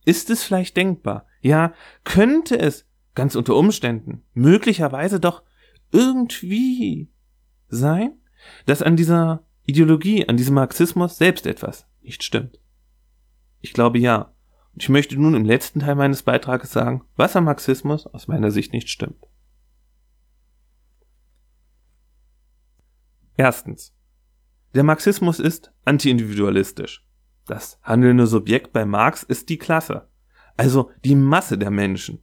Ist 0.03 0.29
es 0.29 0.43
vielleicht 0.43 0.75
denkbar, 0.75 1.27
ja, 1.41 1.73
könnte 2.03 2.59
es, 2.59 2.87
ganz 3.13 3.35
unter 3.35 3.55
Umständen, 3.55 4.23
möglicherweise 4.33 5.19
doch 5.19 5.43
irgendwie 5.91 7.09
sein, 7.67 8.19
dass 8.65 8.81
an 8.81 8.95
dieser 8.95 9.45
Ideologie, 9.65 10.27
an 10.27 10.37
diesem 10.37 10.55
Marxismus 10.55 11.17
selbst 11.17 11.45
etwas 11.45 11.87
nicht 12.01 12.23
stimmt? 12.23 12.59
Ich 13.59 13.73
glaube 13.73 13.99
ja. 13.99 14.33
Ich 14.75 14.89
möchte 14.89 15.19
nun 15.19 15.35
im 15.35 15.45
letzten 15.45 15.81
Teil 15.81 15.95
meines 15.95 16.23
Beitrages 16.23 16.71
sagen, 16.71 17.03
was 17.15 17.35
am 17.35 17.45
Marxismus 17.45 18.07
aus 18.07 18.27
meiner 18.27 18.51
Sicht 18.51 18.73
nicht 18.73 18.89
stimmt. 18.89 19.27
Erstens. 23.35 23.93
Der 24.73 24.83
Marxismus 24.83 25.39
ist 25.39 25.73
antiindividualistisch. 25.83 27.05
Das 27.45 27.79
handelnde 27.83 28.27
Subjekt 28.27 28.71
bei 28.71 28.85
Marx 28.85 29.23
ist 29.23 29.49
die 29.49 29.57
Klasse, 29.57 30.07
also 30.55 30.91
die 31.03 31.15
Masse 31.15 31.57
der 31.57 31.71
Menschen. 31.71 32.19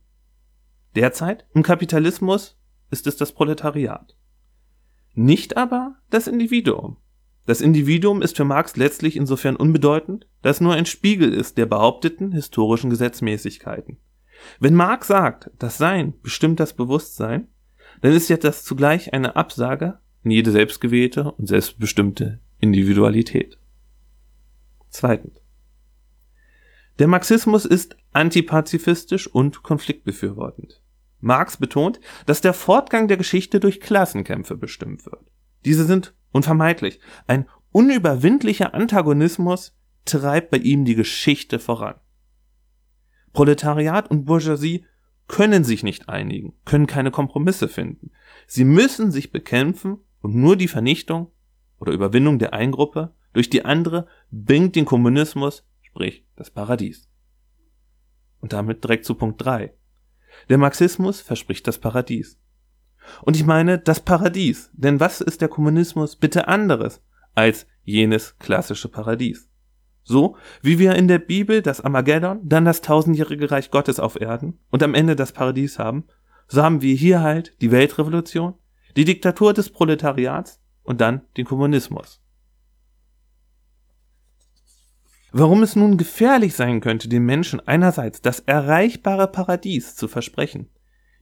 Derzeit 0.94 1.46
im 1.52 1.62
Kapitalismus 1.62 2.58
ist 2.90 3.06
es 3.06 3.16
das 3.16 3.32
Proletariat. 3.32 4.16
Nicht 5.14 5.56
aber 5.56 5.96
das 6.10 6.26
Individuum. 6.26 6.96
Das 7.48 7.62
Individuum 7.62 8.20
ist 8.20 8.36
für 8.36 8.44
Marx 8.44 8.76
letztlich 8.76 9.16
insofern 9.16 9.56
unbedeutend, 9.56 10.26
dass 10.42 10.60
nur 10.60 10.74
ein 10.74 10.84
Spiegel 10.84 11.32
ist 11.32 11.56
der 11.56 11.64
behaupteten 11.64 12.32
historischen 12.32 12.90
Gesetzmäßigkeiten. 12.90 13.96
Wenn 14.60 14.74
Marx 14.74 15.06
sagt, 15.06 15.50
das 15.58 15.78
Sein 15.78 16.12
bestimmt 16.20 16.60
das 16.60 16.74
Bewusstsein, 16.74 17.48
dann 18.02 18.12
ist 18.12 18.28
ja 18.28 18.36
das 18.36 18.64
zugleich 18.64 19.14
eine 19.14 19.34
Absage 19.34 19.98
in 20.24 20.30
jede 20.30 20.50
selbstgewählte 20.50 21.32
und 21.32 21.46
selbstbestimmte 21.46 22.38
Individualität. 22.58 23.56
Zweitens. 24.90 25.40
Der 26.98 27.08
Marxismus 27.08 27.64
ist 27.64 27.96
antipazifistisch 28.12 29.26
und 29.26 29.62
konfliktbefürwortend. 29.62 30.82
Marx 31.20 31.56
betont, 31.56 31.98
dass 32.26 32.42
der 32.42 32.52
Fortgang 32.52 33.08
der 33.08 33.16
Geschichte 33.16 33.58
durch 33.58 33.80
Klassenkämpfe 33.80 34.54
bestimmt 34.54 35.06
wird. 35.06 35.32
Diese 35.64 35.86
sind 35.86 36.12
unvermeidlich. 36.32 37.00
Ein 37.26 37.48
unüberwindlicher 37.70 38.74
Antagonismus 38.74 39.76
treibt 40.04 40.50
bei 40.50 40.58
ihm 40.58 40.84
die 40.84 40.94
Geschichte 40.94 41.58
voran. 41.58 41.96
Proletariat 43.32 44.10
und 44.10 44.24
Bourgeoisie 44.24 44.84
können 45.26 45.62
sich 45.62 45.82
nicht 45.82 46.08
einigen, 46.08 46.54
können 46.64 46.86
keine 46.86 47.10
Kompromisse 47.10 47.68
finden. 47.68 48.10
Sie 48.46 48.64
müssen 48.64 49.12
sich 49.12 49.30
bekämpfen 49.30 49.98
und 50.20 50.34
nur 50.34 50.56
die 50.56 50.68
Vernichtung 50.68 51.30
oder 51.78 51.92
Überwindung 51.92 52.38
der 52.38 52.54
einen 52.54 52.72
Gruppe 52.72 53.14
durch 53.32 53.50
die 53.50 53.64
andere 53.64 54.06
bringt 54.30 54.74
den 54.74 54.86
Kommunismus, 54.86 55.64
sprich 55.82 56.24
das 56.34 56.50
Paradies. 56.50 57.08
Und 58.40 58.52
damit 58.52 58.82
direkt 58.82 59.04
zu 59.04 59.14
Punkt 59.14 59.44
3. 59.44 59.74
Der 60.48 60.58
Marxismus 60.58 61.20
verspricht 61.20 61.66
das 61.66 61.78
Paradies. 61.78 62.38
Und 63.22 63.36
ich 63.36 63.44
meine 63.44 63.78
das 63.78 64.00
Paradies, 64.00 64.70
denn 64.72 65.00
was 65.00 65.20
ist 65.20 65.40
der 65.40 65.48
Kommunismus 65.48 66.16
bitte 66.16 66.48
anderes 66.48 67.02
als 67.34 67.66
jenes 67.84 68.38
klassische 68.38 68.88
Paradies? 68.88 69.48
So 70.04 70.36
wie 70.62 70.78
wir 70.78 70.94
in 70.94 71.06
der 71.06 71.18
Bibel 71.18 71.60
das 71.60 71.80
Armageddon, 71.80 72.40
dann 72.42 72.64
das 72.64 72.80
tausendjährige 72.80 73.50
Reich 73.50 73.70
Gottes 73.70 74.00
auf 74.00 74.20
Erden 74.20 74.58
und 74.70 74.82
am 74.82 74.94
Ende 74.94 75.16
das 75.16 75.32
Paradies 75.32 75.78
haben, 75.78 76.04
so 76.46 76.62
haben 76.62 76.80
wir 76.80 76.94
hier 76.94 77.20
halt 77.20 77.60
die 77.60 77.70
Weltrevolution, 77.70 78.54
die 78.96 79.04
Diktatur 79.04 79.52
des 79.52 79.68
Proletariats 79.68 80.60
und 80.82 81.00
dann 81.00 81.22
den 81.36 81.44
Kommunismus. 81.44 82.22
Warum 85.30 85.62
es 85.62 85.76
nun 85.76 85.98
gefährlich 85.98 86.54
sein 86.54 86.80
könnte, 86.80 87.08
den 87.08 87.24
Menschen 87.24 87.60
einerseits 87.66 88.22
das 88.22 88.40
erreichbare 88.40 89.28
Paradies 89.28 89.94
zu 89.94 90.08
versprechen, 90.08 90.70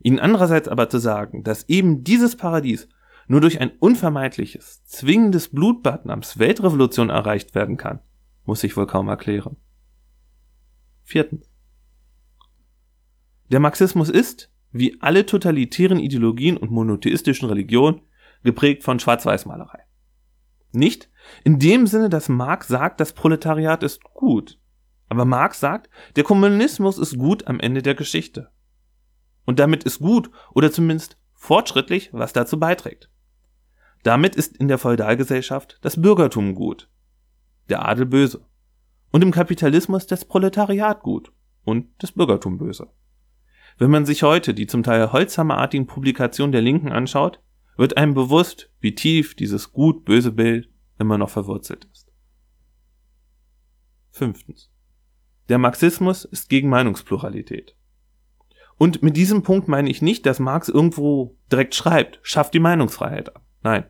ihnen 0.06 0.20
andererseits 0.20 0.68
aber 0.68 0.88
zu 0.88 0.98
sagen, 0.98 1.42
dass 1.42 1.68
eben 1.68 2.04
dieses 2.04 2.36
Paradies 2.36 2.88
nur 3.26 3.40
durch 3.40 3.60
ein 3.60 3.72
unvermeidliches, 3.80 4.84
zwingendes 4.84 5.48
Blutbad 5.48 6.06
namens 6.06 6.38
Weltrevolution 6.38 7.10
erreicht 7.10 7.56
werden 7.56 7.76
kann, 7.76 7.98
muss 8.44 8.62
ich 8.62 8.76
wohl 8.76 8.86
kaum 8.86 9.08
erklären. 9.08 9.56
Viertens. 11.02 11.50
Der 13.50 13.58
Marxismus 13.58 14.08
ist, 14.08 14.52
wie 14.70 14.96
alle 15.00 15.26
totalitären 15.26 15.98
Ideologien 15.98 16.56
und 16.56 16.70
monotheistischen 16.70 17.48
Religionen, 17.48 18.02
geprägt 18.44 18.84
von 18.84 19.00
Schwarz-Weiß-Malerei. 19.00 19.80
Nicht 20.70 21.10
in 21.42 21.58
dem 21.58 21.88
Sinne, 21.88 22.10
dass 22.10 22.28
Marx 22.28 22.68
sagt, 22.68 23.00
das 23.00 23.12
Proletariat 23.12 23.82
ist 23.82 24.04
gut. 24.04 24.60
Aber 25.08 25.24
Marx 25.24 25.58
sagt, 25.58 25.90
der 26.14 26.22
Kommunismus 26.22 26.96
ist 26.96 27.18
gut 27.18 27.48
am 27.48 27.58
Ende 27.58 27.82
der 27.82 27.96
Geschichte. 27.96 28.52
Und 29.46 29.58
damit 29.58 29.84
ist 29.84 30.00
gut 30.00 30.30
oder 30.52 30.70
zumindest 30.70 31.16
fortschrittlich, 31.32 32.10
was 32.12 32.34
dazu 32.34 32.58
beiträgt. 32.58 33.08
Damit 34.02 34.36
ist 34.36 34.56
in 34.56 34.68
der 34.68 34.78
Feudalgesellschaft 34.78 35.78
das 35.80 36.00
Bürgertum 36.00 36.54
gut, 36.54 36.90
der 37.68 37.88
Adel 37.88 38.06
böse. 38.06 38.44
Und 39.10 39.22
im 39.22 39.30
Kapitalismus 39.30 40.06
das 40.06 40.24
Proletariat 40.26 41.02
gut 41.02 41.32
und 41.64 41.88
das 41.98 42.12
Bürgertum 42.12 42.58
böse. 42.58 42.88
Wenn 43.78 43.90
man 43.90 44.04
sich 44.06 44.22
heute 44.22 44.52
die 44.52 44.66
zum 44.66 44.82
Teil 44.82 45.12
holzhammerartigen 45.12 45.86
Publikationen 45.86 46.52
der 46.52 46.62
Linken 46.62 46.92
anschaut, 46.92 47.40
wird 47.76 47.96
einem 47.96 48.14
bewusst, 48.14 48.70
wie 48.80 48.94
tief 48.94 49.34
dieses 49.34 49.72
gut-böse 49.72 50.32
Bild 50.32 50.70
immer 50.98 51.18
noch 51.18 51.30
verwurzelt 51.30 51.86
ist. 51.92 52.10
Fünftens. 54.10 54.70
Der 55.48 55.58
Marxismus 55.58 56.24
ist 56.24 56.48
gegen 56.48 56.68
Meinungspluralität. 56.68 57.76
Und 58.78 59.02
mit 59.02 59.16
diesem 59.16 59.42
Punkt 59.42 59.68
meine 59.68 59.88
ich 59.90 60.02
nicht, 60.02 60.26
dass 60.26 60.38
Marx 60.38 60.68
irgendwo 60.68 61.36
direkt 61.50 61.74
schreibt, 61.74 62.18
schafft 62.22 62.54
die 62.54 62.60
Meinungsfreiheit 62.60 63.34
ab. 63.34 63.42
Nein. 63.62 63.84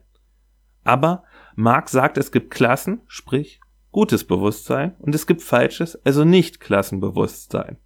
Aber 0.83 1.23
Marx 1.55 1.91
sagt, 1.91 2.17
es 2.17 2.31
gibt 2.31 2.51
Klassen, 2.51 3.01
sprich 3.07 3.59
gutes 3.91 4.25
Bewusstsein, 4.25 4.95
und 4.99 5.15
es 5.15 5.27
gibt 5.27 5.41
falsches, 5.41 5.99
also 6.05 6.23
nicht 6.23 6.59
Klassenbewusstsein. 6.59 7.77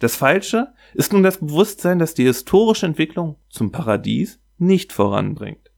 Das 0.00 0.16
Falsche 0.16 0.74
ist 0.94 1.12
nun 1.12 1.22
das 1.22 1.38
Bewusstsein, 1.38 2.00
dass 2.00 2.14
die 2.14 2.24
historische 2.24 2.86
Entwicklung 2.86 3.36
zum 3.48 3.70
Paradies 3.70 4.40
nicht 4.58 4.92
voranbringt. 4.92 5.70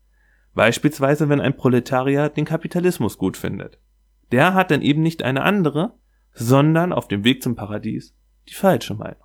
Beispielsweise, 0.54 1.28
wenn 1.28 1.40
ein 1.40 1.56
Proletariat 1.56 2.36
den 2.36 2.46
Kapitalismus 2.46 3.18
gut 3.18 3.36
findet. 3.36 3.78
Der 4.32 4.54
hat 4.54 4.70
dann 4.70 4.82
eben 4.82 5.02
nicht 5.02 5.22
eine 5.22 5.42
andere, 5.42 5.98
sondern 6.32 6.92
auf 6.92 7.06
dem 7.06 7.24
Weg 7.24 7.42
zum 7.42 7.54
Paradies 7.54 8.16
die 8.48 8.54
falsche 8.54 8.94
Meinung. 8.94 9.23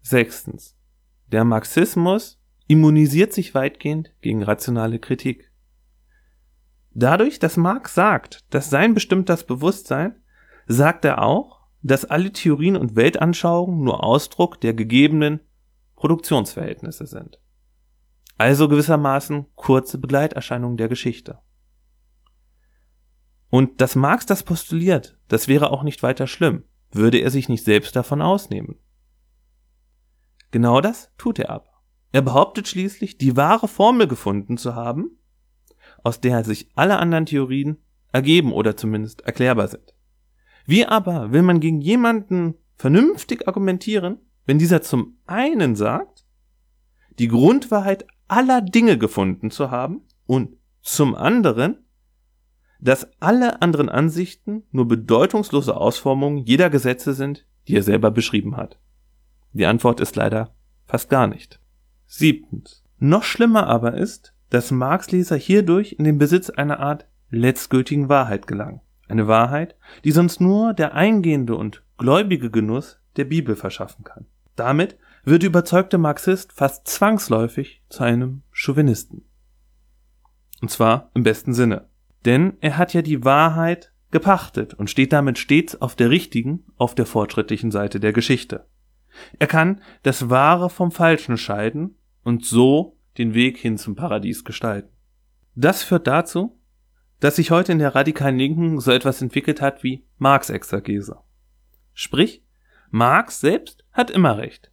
Sechstens. 0.00 0.76
Der 1.26 1.44
Marxismus 1.44 2.40
immunisiert 2.66 3.32
sich 3.32 3.54
weitgehend 3.54 4.12
gegen 4.20 4.42
rationale 4.42 4.98
Kritik. 4.98 5.50
Dadurch, 6.92 7.38
dass 7.38 7.56
Marx 7.56 7.94
sagt, 7.94 8.44
dass 8.50 8.70
sein 8.70 8.94
bestimmt 8.94 9.28
das 9.28 9.44
Bewusstsein, 9.44 10.22
sagt 10.66 11.04
er 11.04 11.22
auch, 11.22 11.60
dass 11.82 12.04
alle 12.04 12.32
Theorien 12.32 12.76
und 12.76 12.96
Weltanschauungen 12.96 13.82
nur 13.82 14.04
Ausdruck 14.04 14.60
der 14.60 14.74
gegebenen 14.74 15.40
Produktionsverhältnisse 15.96 17.06
sind. 17.06 17.40
Also 18.38 18.68
gewissermaßen 18.68 19.46
kurze 19.54 19.98
Begleiterscheinungen 19.98 20.76
der 20.76 20.88
Geschichte. 20.88 21.38
Und 23.50 23.80
dass 23.80 23.96
Marx 23.96 24.26
das 24.26 24.42
postuliert, 24.42 25.18
das 25.28 25.48
wäre 25.48 25.70
auch 25.70 25.82
nicht 25.82 26.02
weiter 26.02 26.26
schlimm, 26.26 26.64
würde 26.92 27.18
er 27.18 27.30
sich 27.30 27.48
nicht 27.48 27.64
selbst 27.64 27.94
davon 27.96 28.22
ausnehmen. 28.22 28.76
Genau 30.50 30.80
das 30.80 31.10
tut 31.16 31.38
er 31.38 31.50
aber. 31.50 31.70
Er 32.12 32.22
behauptet 32.22 32.66
schließlich, 32.66 33.18
die 33.18 33.36
wahre 33.36 33.68
Formel 33.68 34.08
gefunden 34.08 34.56
zu 34.56 34.74
haben, 34.74 35.18
aus 36.02 36.20
der 36.20 36.44
sich 36.44 36.70
alle 36.74 36.98
anderen 36.98 37.26
Theorien 37.26 37.78
ergeben 38.12 38.52
oder 38.52 38.76
zumindest 38.76 39.20
erklärbar 39.22 39.68
sind. 39.68 39.94
Wie 40.66 40.84
aber 40.84 41.32
will 41.32 41.42
man 41.42 41.60
gegen 41.60 41.80
jemanden 41.80 42.54
vernünftig 42.76 43.46
argumentieren, 43.46 44.18
wenn 44.46 44.58
dieser 44.58 44.82
zum 44.82 45.18
einen 45.26 45.76
sagt, 45.76 46.24
die 47.18 47.28
Grundwahrheit 47.28 48.06
aller 48.28 48.60
Dinge 48.62 48.98
gefunden 48.98 49.50
zu 49.50 49.70
haben 49.70 50.02
und 50.26 50.56
zum 50.80 51.14
anderen, 51.14 51.84
dass 52.80 53.08
alle 53.20 53.60
anderen 53.60 53.88
Ansichten 53.88 54.64
nur 54.70 54.88
bedeutungslose 54.88 55.76
Ausformungen 55.76 56.38
jeder 56.38 56.70
Gesetze 56.70 57.12
sind, 57.12 57.46
die 57.68 57.76
er 57.76 57.82
selber 57.82 58.10
beschrieben 58.10 58.56
hat. 58.56 58.78
Die 59.52 59.66
Antwort 59.66 60.00
ist 60.00 60.16
leider 60.16 60.54
fast 60.86 61.10
gar 61.10 61.26
nicht. 61.26 61.60
Siebtens. 62.06 62.84
Noch 62.98 63.22
schlimmer 63.22 63.66
aber 63.66 63.94
ist, 63.94 64.34
dass 64.50 64.70
Marx 64.70 65.10
Leser 65.10 65.36
hierdurch 65.36 65.92
in 65.98 66.04
den 66.04 66.18
Besitz 66.18 66.50
einer 66.50 66.80
Art 66.80 67.06
letztgültigen 67.30 68.08
Wahrheit 68.08 68.46
gelangen. 68.46 68.80
Eine 69.08 69.26
Wahrheit, 69.26 69.76
die 70.04 70.12
sonst 70.12 70.40
nur 70.40 70.74
der 70.74 70.94
eingehende 70.94 71.56
und 71.56 71.82
gläubige 71.98 72.50
Genuss 72.50 73.00
der 73.16 73.24
Bibel 73.24 73.56
verschaffen 73.56 74.04
kann. 74.04 74.26
Damit 74.56 74.98
wird 75.24 75.42
der 75.42 75.50
überzeugte 75.50 75.98
Marxist 75.98 76.52
fast 76.52 76.86
zwangsläufig 76.88 77.82
zu 77.88 78.02
einem 78.02 78.42
Chauvinisten. 78.52 79.24
Und 80.60 80.70
zwar 80.70 81.10
im 81.14 81.22
besten 81.22 81.54
Sinne. 81.54 81.88
Denn 82.24 82.56
er 82.60 82.76
hat 82.76 82.92
ja 82.92 83.02
die 83.02 83.24
Wahrheit 83.24 83.92
gepachtet 84.10 84.74
und 84.74 84.90
steht 84.90 85.12
damit 85.12 85.38
stets 85.38 85.80
auf 85.80 85.94
der 85.94 86.10
richtigen, 86.10 86.64
auf 86.76 86.94
der 86.94 87.06
fortschrittlichen 87.06 87.70
Seite 87.70 88.00
der 88.00 88.12
Geschichte. 88.12 88.66
Er 89.38 89.46
kann 89.46 89.82
das 90.02 90.30
Wahre 90.30 90.70
vom 90.70 90.92
Falschen 90.92 91.36
scheiden 91.36 91.96
und 92.22 92.44
so 92.44 92.96
den 93.18 93.34
Weg 93.34 93.58
hin 93.58 93.76
zum 93.76 93.96
Paradies 93.96 94.44
gestalten. 94.44 94.90
Das 95.54 95.82
führt 95.82 96.06
dazu, 96.06 96.58
dass 97.18 97.36
sich 97.36 97.50
heute 97.50 97.72
in 97.72 97.78
der 97.78 97.94
radikalen 97.94 98.38
Linken 98.38 98.80
so 98.80 98.90
etwas 98.92 99.20
entwickelt 99.20 99.60
hat 99.60 99.82
wie 99.82 100.04
Marx-Exegese. 100.18 101.18
Sprich, 101.92 102.42
Marx 102.90 103.40
selbst 103.40 103.84
hat 103.92 104.10
immer 104.10 104.38
recht. 104.38 104.72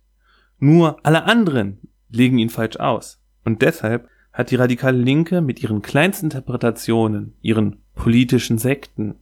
Nur 0.59 0.97
alle 1.05 1.25
anderen 1.25 1.79
legen 2.09 2.37
ihn 2.37 2.49
falsch 2.49 2.77
aus. 2.77 3.21
Und 3.43 3.61
deshalb 3.61 4.09
hat 4.33 4.51
die 4.51 4.55
radikale 4.55 4.97
Linke 4.97 5.41
mit 5.41 5.61
ihren 5.61 5.81
Kleinstinterpretationen, 5.81 7.35
ihren 7.41 7.83
politischen 7.95 8.57
Sekten, 8.57 9.15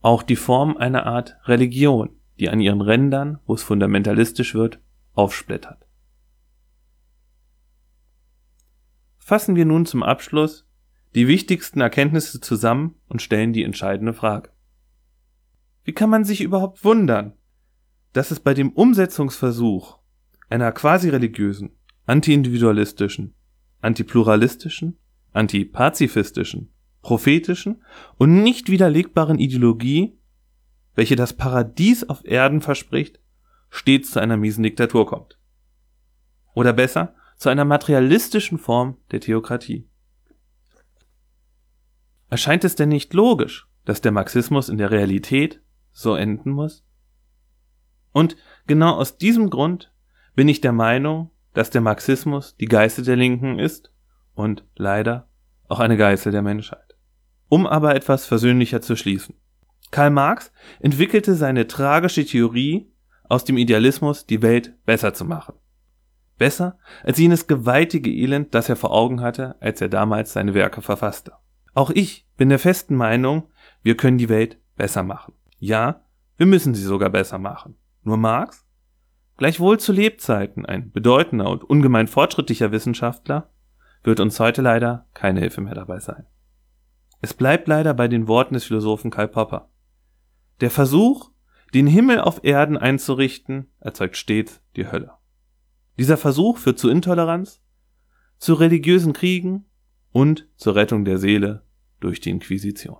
auch 0.00 0.22
die 0.22 0.36
Form 0.36 0.76
einer 0.76 1.06
Art 1.06 1.36
Religion, 1.44 2.10
die 2.38 2.48
an 2.48 2.60
ihren 2.60 2.80
Rändern, 2.80 3.38
wo 3.46 3.54
es 3.54 3.62
fundamentalistisch 3.62 4.54
wird, 4.54 4.80
aufsplittert. 5.12 5.86
Fassen 9.18 9.56
wir 9.56 9.64
nun 9.64 9.86
zum 9.86 10.02
Abschluss 10.02 10.68
die 11.14 11.28
wichtigsten 11.28 11.80
Erkenntnisse 11.80 12.40
zusammen 12.40 12.94
und 13.08 13.22
stellen 13.22 13.52
die 13.52 13.64
entscheidende 13.64 14.12
Frage. 14.12 14.50
Wie 15.82 15.92
kann 15.92 16.10
man 16.10 16.24
sich 16.24 16.42
überhaupt 16.42 16.84
wundern, 16.84 17.32
dass 18.12 18.30
es 18.30 18.40
bei 18.40 18.54
dem 18.54 18.70
Umsetzungsversuch 18.70 19.98
einer 20.48 20.72
quasi 20.72 21.08
religiösen, 21.08 21.76
anti-individualistischen, 22.06 23.34
antipluralistischen, 23.80 24.98
antipazifistischen, 25.32 26.72
prophetischen 27.02 27.82
und 28.16 28.42
nicht 28.42 28.70
widerlegbaren 28.70 29.38
Ideologie, 29.38 30.18
welche 30.96 31.14
das 31.14 31.34
Paradies 31.34 32.08
auf 32.08 32.24
Erden 32.24 32.60
verspricht, 32.60 33.20
stets 33.68 34.10
zu 34.10 34.20
einer 34.20 34.36
miesen 34.36 34.64
Diktatur 34.64 35.06
kommt. 35.06 35.38
Oder 36.54 36.72
besser, 36.72 37.14
zu 37.36 37.50
einer 37.50 37.66
materialistischen 37.66 38.58
Form 38.58 38.96
der 39.10 39.20
Theokratie. 39.20 39.88
Erscheint 42.28 42.64
es 42.64 42.74
denn 42.74 42.88
nicht 42.88 43.14
logisch, 43.14 43.68
dass 43.84 44.00
der 44.00 44.10
Marxismus 44.10 44.68
in 44.68 44.78
der 44.78 44.90
Realität 44.90 45.62
so 45.92 46.14
enden 46.14 46.50
muss? 46.50 46.84
Und 48.12 48.36
genau 48.66 48.96
aus 48.96 49.18
diesem 49.18 49.50
Grund 49.50 49.92
bin 50.34 50.48
ich 50.48 50.62
der 50.62 50.72
Meinung, 50.72 51.30
dass 51.52 51.70
der 51.70 51.82
Marxismus 51.82 52.56
die 52.56 52.66
Geißel 52.66 53.04
der 53.04 53.16
Linken 53.16 53.58
ist 53.58 53.92
und 54.34 54.64
leider 54.74 55.28
auch 55.68 55.78
eine 55.78 55.96
Geißel 55.96 56.32
der 56.32 56.42
Menschheit. 56.42 56.96
Um 57.48 57.66
aber 57.66 57.94
etwas 57.94 58.26
versöhnlicher 58.26 58.80
zu 58.80 58.96
schließen. 58.96 59.36
Karl 59.96 60.10
Marx 60.10 60.52
entwickelte 60.78 61.34
seine 61.36 61.68
tragische 61.68 62.26
Theorie, 62.26 62.92
aus 63.30 63.44
dem 63.44 63.56
Idealismus 63.56 64.26
die 64.26 64.42
Welt 64.42 64.74
besser 64.84 65.14
zu 65.14 65.24
machen. 65.24 65.54
Besser 66.36 66.78
als 67.02 67.16
jenes 67.16 67.46
gewaltige 67.46 68.10
Elend, 68.10 68.54
das 68.54 68.68
er 68.68 68.76
vor 68.76 68.92
Augen 68.92 69.22
hatte, 69.22 69.56
als 69.58 69.80
er 69.80 69.88
damals 69.88 70.34
seine 70.34 70.52
Werke 70.52 70.82
verfasste. 70.82 71.32
Auch 71.72 71.88
ich 71.88 72.28
bin 72.36 72.50
der 72.50 72.58
festen 72.58 72.94
Meinung, 72.94 73.44
wir 73.82 73.96
können 73.96 74.18
die 74.18 74.28
Welt 74.28 74.60
besser 74.76 75.02
machen. 75.02 75.32
Ja, 75.60 76.04
wir 76.36 76.44
müssen 76.44 76.74
sie 76.74 76.82
sogar 76.82 77.08
besser 77.08 77.38
machen. 77.38 77.78
Nur 78.02 78.18
Marx, 78.18 78.66
gleichwohl 79.38 79.80
zu 79.80 79.94
Lebzeiten 79.94 80.66
ein 80.66 80.92
bedeutender 80.92 81.48
und 81.48 81.64
ungemein 81.64 82.06
fortschrittlicher 82.06 82.70
Wissenschaftler, 82.70 83.48
wird 84.02 84.20
uns 84.20 84.38
heute 84.40 84.60
leider 84.60 85.06
keine 85.14 85.40
Hilfe 85.40 85.62
mehr 85.62 85.74
dabei 85.74 86.00
sein. 86.00 86.26
Es 87.22 87.32
bleibt 87.32 87.66
leider 87.66 87.94
bei 87.94 88.08
den 88.08 88.28
Worten 88.28 88.52
des 88.52 88.64
Philosophen 88.64 89.10
Karl 89.10 89.28
Popper. 89.28 89.70
Der 90.60 90.70
Versuch, 90.70 91.30
den 91.74 91.86
Himmel 91.86 92.20
auf 92.20 92.42
Erden 92.42 92.78
einzurichten, 92.78 93.70
erzeugt 93.80 94.16
stets 94.16 94.62
die 94.76 94.90
Hölle. 94.90 95.12
Dieser 95.98 96.16
Versuch 96.16 96.58
führt 96.58 96.78
zu 96.78 96.88
Intoleranz, 96.88 97.60
zu 98.38 98.54
religiösen 98.54 99.12
Kriegen 99.12 99.66
und 100.12 100.48
zur 100.56 100.74
Rettung 100.74 101.04
der 101.04 101.18
Seele 101.18 101.66
durch 102.00 102.20
die 102.20 102.30
Inquisition. 102.30 102.98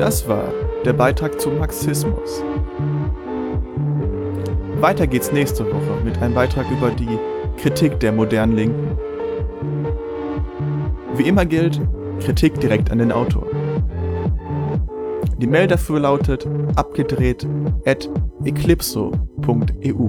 Das 0.00 0.26
war 0.26 0.44
der 0.86 0.94
Beitrag 0.94 1.38
zum 1.38 1.58
Marxismus. 1.58 2.42
Weiter 4.80 5.06
geht's 5.06 5.30
nächste 5.30 5.66
Woche 5.66 6.02
mit 6.02 6.16
einem 6.22 6.32
Beitrag 6.32 6.64
über 6.70 6.88
die 6.88 7.18
Kritik 7.58 8.00
der 8.00 8.10
modernen 8.10 8.56
Linken. 8.56 8.96
Wie 11.16 11.28
immer 11.28 11.44
gilt, 11.44 11.82
Kritik 12.18 12.58
direkt 12.60 12.90
an 12.90 12.96
den 12.96 13.12
Autor. 13.12 13.44
Die 15.36 15.46
Mail 15.46 15.66
dafür 15.66 16.00
lautet 16.00 16.48
abgedreht 16.76 17.46
at 17.84 18.08
eclipso.eu. 18.42 20.08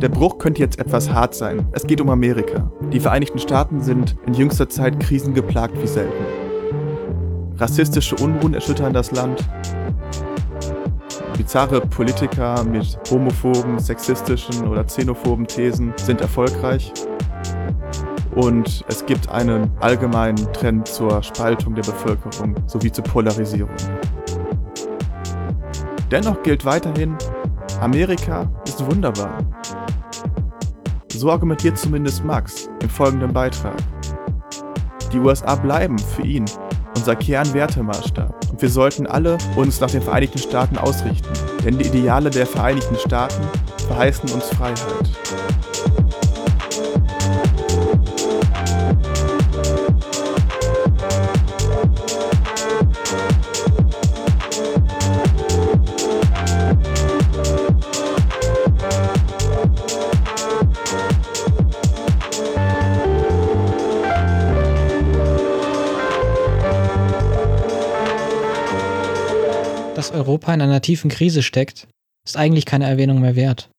Der 0.00 0.08
Bruch 0.10 0.38
könnte 0.38 0.60
jetzt 0.60 0.78
etwas 0.78 1.12
hart 1.12 1.34
sein. 1.34 1.66
Es 1.72 1.84
geht 1.84 2.00
um 2.00 2.08
Amerika. 2.08 2.70
Die 2.92 3.00
Vereinigten 3.00 3.40
Staaten 3.40 3.80
sind 3.80 4.14
in 4.28 4.34
jüngster 4.34 4.68
Zeit 4.68 5.00
krisengeplagt 5.00 5.74
wie 5.82 5.88
selten. 5.88 6.37
Rassistische 7.58 8.14
Unruhen 8.16 8.54
erschüttern 8.54 8.92
das 8.92 9.10
Land. 9.10 9.44
Bizarre 11.36 11.80
Politiker 11.80 12.62
mit 12.62 12.98
homophoben, 13.10 13.80
sexistischen 13.80 14.68
oder 14.68 14.84
xenophoben 14.84 15.46
Thesen 15.46 15.92
sind 15.96 16.20
erfolgreich. 16.20 16.92
Und 18.36 18.84
es 18.86 19.04
gibt 19.04 19.28
einen 19.28 19.70
allgemeinen 19.80 20.52
Trend 20.52 20.86
zur 20.86 21.20
Spaltung 21.22 21.74
der 21.74 21.82
Bevölkerung 21.82 22.54
sowie 22.66 22.92
zur 22.92 23.02
Polarisierung. 23.02 23.74
Dennoch 26.12 26.40
gilt 26.44 26.64
weiterhin, 26.64 27.16
Amerika 27.80 28.48
ist 28.66 28.84
wunderbar. 28.88 29.38
So 31.12 31.30
argumentiert 31.32 31.76
zumindest 31.76 32.24
Max 32.24 32.70
im 32.80 32.88
folgenden 32.88 33.32
Beitrag. 33.32 33.74
Die 35.12 35.18
USA 35.18 35.56
bleiben 35.56 35.98
für 35.98 36.22
ihn 36.22 36.44
unser 36.98 37.14
Kernwertemaßstab 37.14 38.50
und 38.50 38.60
wir 38.60 38.68
sollten 38.68 39.06
alle 39.06 39.38
uns 39.54 39.80
nach 39.80 39.90
den 39.90 40.02
Vereinigten 40.02 40.38
Staaten 40.38 40.76
ausrichten, 40.76 41.28
denn 41.64 41.78
die 41.78 41.86
Ideale 41.86 42.28
der 42.28 42.44
Vereinigten 42.44 42.96
Staaten 42.96 43.40
verheißen 43.86 44.28
uns 44.32 44.46
Freiheit. 44.48 46.07
Europa 70.18 70.52
in 70.52 70.60
einer 70.60 70.82
tiefen 70.82 71.10
Krise 71.10 71.42
steckt, 71.42 71.88
ist 72.24 72.36
eigentlich 72.36 72.66
keine 72.66 72.86
Erwähnung 72.86 73.20
mehr 73.20 73.36
wert. 73.36 73.70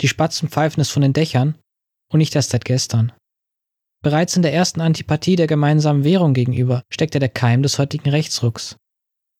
Die 0.00 0.08
Spatzen 0.08 0.48
pfeifen 0.48 0.80
es 0.80 0.90
von 0.90 1.02
den 1.02 1.12
Dächern 1.12 1.56
und 2.12 2.18
nicht 2.18 2.34
erst 2.34 2.50
seit 2.50 2.64
gestern. 2.64 3.12
Bereits 4.02 4.36
in 4.36 4.42
der 4.42 4.52
ersten 4.52 4.80
Antipathie 4.80 5.36
der 5.36 5.46
gemeinsamen 5.46 6.04
Währung 6.04 6.34
gegenüber 6.34 6.82
steckte 6.90 7.18
der 7.18 7.28
Keim 7.28 7.62
des 7.62 7.78
heutigen 7.78 8.10
Rechtsrucks. 8.10 8.76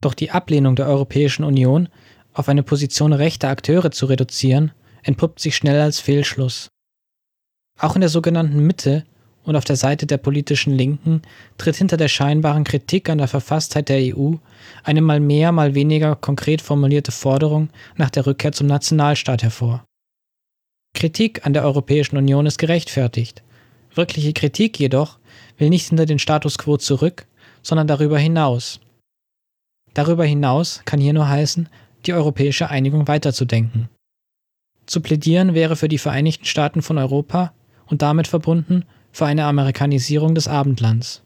Doch 0.00 0.14
die 0.14 0.30
Ablehnung 0.30 0.76
der 0.76 0.86
Europäischen 0.86 1.44
Union 1.44 1.88
auf 2.32 2.48
eine 2.48 2.62
Position 2.62 3.12
rechter 3.12 3.48
Akteure 3.48 3.90
zu 3.90 4.06
reduzieren, 4.06 4.72
entpuppt 5.02 5.40
sich 5.40 5.56
schnell 5.56 5.80
als 5.80 6.00
Fehlschluss. 6.00 6.68
Auch 7.78 7.94
in 7.94 8.00
der 8.00 8.10
sogenannten 8.10 8.66
Mitte 8.66 9.04
und 9.46 9.56
auf 9.56 9.64
der 9.64 9.76
Seite 9.76 10.06
der 10.06 10.18
politischen 10.18 10.72
Linken 10.72 11.22
tritt 11.56 11.76
hinter 11.76 11.96
der 11.96 12.08
scheinbaren 12.08 12.64
Kritik 12.64 13.08
an 13.08 13.18
der 13.18 13.28
Verfasstheit 13.28 13.88
der 13.88 14.16
EU 14.16 14.34
eine 14.82 15.00
mal 15.00 15.20
mehr, 15.20 15.52
mal 15.52 15.74
weniger 15.74 16.16
konkret 16.16 16.60
formulierte 16.60 17.12
Forderung 17.12 17.70
nach 17.96 18.10
der 18.10 18.26
Rückkehr 18.26 18.52
zum 18.52 18.66
Nationalstaat 18.66 19.42
hervor. 19.42 19.84
Kritik 20.94 21.46
an 21.46 21.52
der 21.52 21.64
Europäischen 21.64 22.16
Union 22.16 22.46
ist 22.46 22.58
gerechtfertigt. 22.58 23.42
Wirkliche 23.94 24.32
Kritik 24.32 24.78
jedoch 24.80 25.18
will 25.58 25.70
nicht 25.70 25.88
hinter 25.88 26.06
den 26.06 26.18
Status 26.18 26.58
quo 26.58 26.76
zurück, 26.76 27.26
sondern 27.62 27.86
darüber 27.86 28.18
hinaus. 28.18 28.80
Darüber 29.94 30.24
hinaus 30.24 30.82
kann 30.84 31.00
hier 31.00 31.12
nur 31.12 31.28
heißen, 31.28 31.68
die 32.04 32.12
europäische 32.12 32.68
Einigung 32.68 33.08
weiterzudenken. 33.08 33.88
Zu 34.86 35.00
plädieren 35.00 35.54
wäre 35.54 35.76
für 35.76 35.88
die 35.88 35.98
Vereinigten 35.98 36.44
Staaten 36.44 36.82
von 36.82 36.98
Europa 36.98 37.52
und 37.86 38.02
damit 38.02 38.26
verbunden 38.26 38.84
für 39.16 39.24
eine 39.24 39.46
Amerikanisierung 39.46 40.34
des 40.34 40.46
Abendlands. 40.46 41.22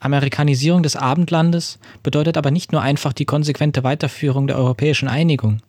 Amerikanisierung 0.00 0.82
des 0.82 0.96
Abendlandes 0.96 1.78
bedeutet 2.02 2.38
aber 2.38 2.50
nicht 2.50 2.72
nur 2.72 2.80
einfach 2.80 3.12
die 3.12 3.26
konsequente 3.26 3.84
Weiterführung 3.84 4.46
der 4.46 4.56
europäischen 4.56 5.08
Einigung. 5.08 5.60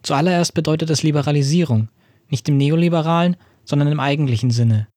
Zuallererst 0.00 0.54
bedeutet 0.54 0.88
es 0.88 1.02
Liberalisierung, 1.02 1.90
nicht 2.30 2.48
im 2.48 2.56
neoliberalen, 2.56 3.36
sondern 3.66 3.88
im 3.88 4.00
eigentlichen 4.00 4.50
Sinne. 4.50 4.88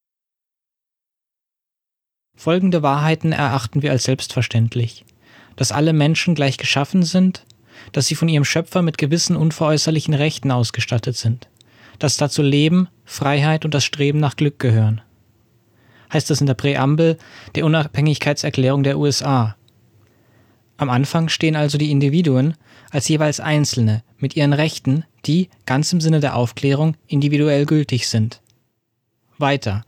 Folgende 2.38 2.82
Wahrheiten 2.82 3.34
erachten 3.34 3.82
wir 3.82 3.92
als 3.92 4.06
selbstverständlich, 4.06 5.04
dass 5.58 5.74
alle 5.74 5.92
Menschen 5.92 6.34
gleich 6.34 6.58
geschaffen 6.58 7.04
sind, 7.04 7.46
dass 7.92 8.08
sie 8.08 8.16
von 8.16 8.30
ihrem 8.30 8.46
Schöpfer 8.46 8.84
mit 8.84 8.98
gewissen 8.98 9.36
unveräußerlichen 9.36 10.14
Rechten 10.14 10.50
ausgestattet 10.50 11.18
sind 11.18 11.50
dass 12.00 12.18
dazu 12.18 12.42
Leben, 12.42 12.88
Freiheit 13.10 13.66
und 13.66 13.74
das 13.74 13.84
Streben 13.84 14.20
nach 14.20 14.36
Glück 14.36 14.60
gehören. 14.60 15.02
Heißt 16.14 16.30
das 16.30 16.42
in 16.42 16.48
der 16.48 16.54
Präambel 16.54 17.18
der 17.56 17.66
Unabhängigkeitserklärung 17.66 18.84
der 18.84 19.00
USA. 19.00 19.56
Am 20.78 20.92
Anfang 20.92 21.28
stehen 21.28 21.56
also 21.56 21.80
die 21.80 21.90
Individuen 21.90 22.54
als 22.92 23.08
jeweils 23.08 23.40
Einzelne 23.40 24.04
mit 24.20 24.36
ihren 24.36 24.54
Rechten, 24.54 25.06
die, 25.26 25.50
ganz 25.66 25.92
im 25.92 26.02
Sinne 26.02 26.20
der 26.20 26.36
Aufklärung, 26.36 26.96
individuell 27.08 27.66
gültig 27.66 28.08
sind. 28.08 28.42
Weiter, 29.40 29.84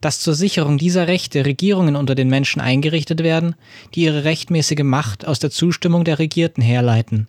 dass 0.00 0.20
zur 0.20 0.34
Sicherung 0.34 0.78
dieser 0.78 1.06
Rechte 1.06 1.44
Regierungen 1.44 1.96
unter 1.96 2.14
den 2.14 2.28
Menschen 2.28 2.62
eingerichtet 2.62 3.22
werden, 3.22 3.56
die 3.94 4.04
ihre 4.04 4.24
rechtmäßige 4.24 4.84
Macht 4.84 5.26
aus 5.26 5.38
der 5.38 5.50
Zustimmung 5.50 6.04
der 6.04 6.18
Regierten 6.18 6.62
herleiten 6.62 7.28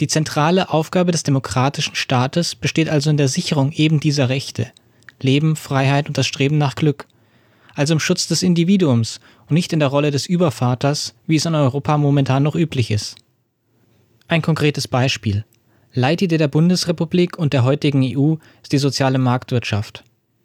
die 0.00 0.06
zentrale 0.06 0.70
Aufgabe 0.70 1.12
des 1.12 1.22
demokratischen 1.22 1.94
Staates 1.94 2.54
besteht 2.54 2.88
also 2.88 3.10
in 3.10 3.16
der 3.16 3.28
Sicherung 3.28 3.72
eben 3.72 4.00
dieser 4.00 4.28
Rechte 4.28 4.70
Leben, 5.20 5.56
Freiheit 5.56 6.06
und 6.06 6.16
das 6.16 6.26
Streben 6.26 6.58
nach 6.58 6.76
Glück, 6.76 7.06
also 7.74 7.92
im 7.92 8.00
Schutz 8.00 8.28
des 8.28 8.42
Individuums 8.42 9.20
und 9.48 9.54
nicht 9.54 9.72
in 9.72 9.80
der 9.80 9.88
Rolle 9.88 10.10
des 10.10 10.26
Übervaters, 10.26 11.14
wie 11.26 11.36
es 11.36 11.44
in 11.44 11.54
Europa 11.54 11.98
momentan 11.98 12.42
noch 12.42 12.54
üblich 12.54 12.90
ist. 12.90 13.16
Ein 14.28 14.42
konkretes 14.42 14.86
Beispiel. 14.86 15.44
Leitidee 15.92 16.36
der 16.36 16.48
Bundesrepublik 16.48 17.38
und 17.38 17.52
der 17.52 17.64
heutigen 17.64 18.02
EU 18.04 18.36
ist 18.62 18.72
die 18.72 18.78
soziale 18.78 19.18
Marktwirtschaft. 19.18 20.04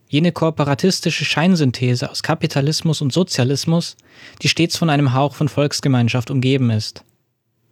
Jene 0.09 0.31
kooperatistische 0.31 1.25
Scheinsynthese 1.25 2.09
aus 2.09 2.23
Kapitalismus 2.23 3.01
und 3.01 3.11
Sozialismus, 3.11 3.97
die 4.41 4.47
stets 4.47 4.77
von 4.77 4.89
einem 4.89 5.13
Hauch 5.13 5.35
von 5.35 5.49
Volksgemeinschaft 5.49 6.31
umgeben 6.31 6.69
ist. 6.69 7.03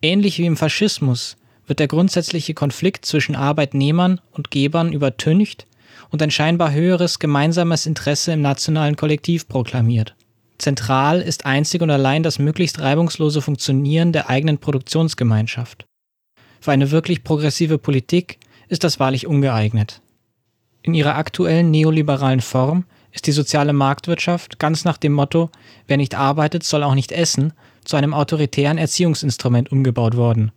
Ähnlich 0.01 0.39
wie 0.39 0.47
im 0.47 0.57
Faschismus 0.57 1.37
wird 1.71 1.79
der 1.79 1.87
grundsätzliche 1.87 2.53
Konflikt 2.53 3.05
zwischen 3.05 3.33
Arbeitnehmern 3.33 4.19
und 4.31 4.51
Gebern 4.51 4.91
übertüncht 4.91 5.67
und 6.09 6.21
ein 6.21 6.29
scheinbar 6.29 6.73
höheres 6.73 7.17
gemeinsames 7.17 7.85
Interesse 7.85 8.33
im 8.33 8.41
nationalen 8.41 8.97
Kollektiv 8.97 9.47
proklamiert. 9.47 10.13
Zentral 10.57 11.21
ist 11.21 11.45
einzig 11.45 11.81
und 11.81 11.89
allein 11.89 12.23
das 12.23 12.39
möglichst 12.39 12.81
reibungslose 12.81 13.41
Funktionieren 13.41 14.11
der 14.11 14.29
eigenen 14.29 14.57
Produktionsgemeinschaft. 14.57 15.85
Für 16.59 16.73
eine 16.73 16.91
wirklich 16.91 17.23
progressive 17.23 17.77
Politik 17.77 18.39
ist 18.67 18.83
das 18.83 18.99
wahrlich 18.99 19.25
ungeeignet. 19.25 20.01
In 20.81 20.93
ihrer 20.93 21.15
aktuellen 21.15 21.71
neoliberalen 21.71 22.41
Form 22.41 22.83
ist 23.13 23.27
die 23.27 23.31
soziale 23.31 23.71
Marktwirtschaft 23.71 24.59
ganz 24.59 24.83
nach 24.83 24.97
dem 24.97 25.13
Motto 25.13 25.49
Wer 25.87 25.95
nicht 25.95 26.15
arbeitet, 26.15 26.63
soll 26.63 26.83
auch 26.83 26.95
nicht 26.95 27.13
essen 27.13 27.53
zu 27.85 27.95
einem 27.95 28.13
autoritären 28.13 28.77
Erziehungsinstrument 28.77 29.71
umgebaut 29.71 30.17
worden. 30.17 30.51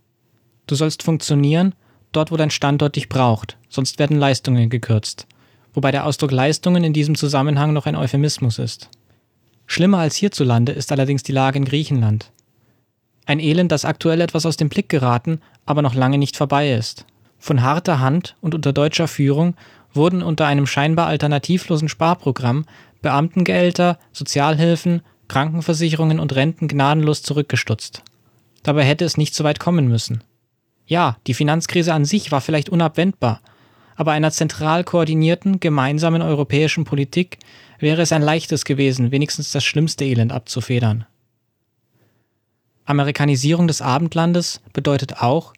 Du 0.67 0.75
sollst 0.75 1.03
funktionieren, 1.03 1.75
dort 2.11 2.31
wo 2.31 2.37
dein 2.37 2.51
Standort 2.51 2.95
dich 2.95 3.09
braucht, 3.09 3.57
sonst 3.69 3.99
werden 3.99 4.17
Leistungen 4.17 4.69
gekürzt. 4.69 5.27
Wobei 5.73 5.91
der 5.91 6.05
Ausdruck 6.05 6.31
Leistungen 6.31 6.83
in 6.83 6.93
diesem 6.93 7.15
Zusammenhang 7.15 7.73
noch 7.73 7.85
ein 7.85 7.95
Euphemismus 7.95 8.59
ist. 8.59 8.89
Schlimmer 9.67 9.99
als 9.99 10.15
hierzulande 10.15 10.71
ist 10.71 10.91
allerdings 10.91 11.23
die 11.23 11.31
Lage 11.31 11.57
in 11.57 11.65
Griechenland. 11.65 12.31
Ein 13.25 13.39
Elend, 13.39 13.71
das 13.71 13.85
aktuell 13.85 14.21
etwas 14.21 14.45
aus 14.45 14.57
dem 14.57 14.69
Blick 14.69 14.89
geraten, 14.89 15.41
aber 15.65 15.81
noch 15.81 15.95
lange 15.95 16.17
nicht 16.17 16.37
vorbei 16.37 16.71
ist. 16.71 17.05
Von 17.39 17.61
harter 17.61 17.99
Hand 17.99 18.35
und 18.41 18.55
unter 18.55 18.71
deutscher 18.71 19.07
Führung 19.07 19.55
wurden 19.93 20.23
unter 20.23 20.45
einem 20.45 20.67
scheinbar 20.67 21.07
alternativlosen 21.07 21.89
Sparprogramm 21.89 22.65
Beamtengehälter, 23.01 23.99
Sozialhilfen, 24.13 25.01
Krankenversicherungen 25.27 26.19
und 26.19 26.35
Renten 26.35 26.67
gnadenlos 26.67 27.21
zurückgestutzt. 27.21 28.01
Dabei 28.63 28.83
hätte 28.83 29.05
es 29.05 29.17
nicht 29.17 29.35
so 29.35 29.43
weit 29.43 29.59
kommen 29.59 29.87
müssen. 29.87 30.23
Ja, 30.85 31.17
die 31.27 31.33
Finanzkrise 31.33 31.93
an 31.93 32.05
sich 32.05 32.31
war 32.31 32.41
vielleicht 32.41 32.69
unabwendbar, 32.69 33.41
aber 33.95 34.11
einer 34.11 34.31
zentral 34.31 34.83
koordinierten, 34.83 35.59
gemeinsamen 35.59 36.21
europäischen 36.21 36.83
Politik 36.83 37.39
wäre 37.79 38.01
es 38.01 38.11
ein 38.11 38.21
leichtes 38.21 38.65
gewesen, 38.65 39.11
wenigstens 39.11 39.51
das 39.51 39.63
schlimmste 39.63 40.05
Elend 40.05 40.31
abzufedern. 40.31 41.05
Amerikanisierung 42.85 43.67
des 43.67 43.81
Abendlandes 43.81 44.61
bedeutet 44.73 45.21
auch, 45.21 45.53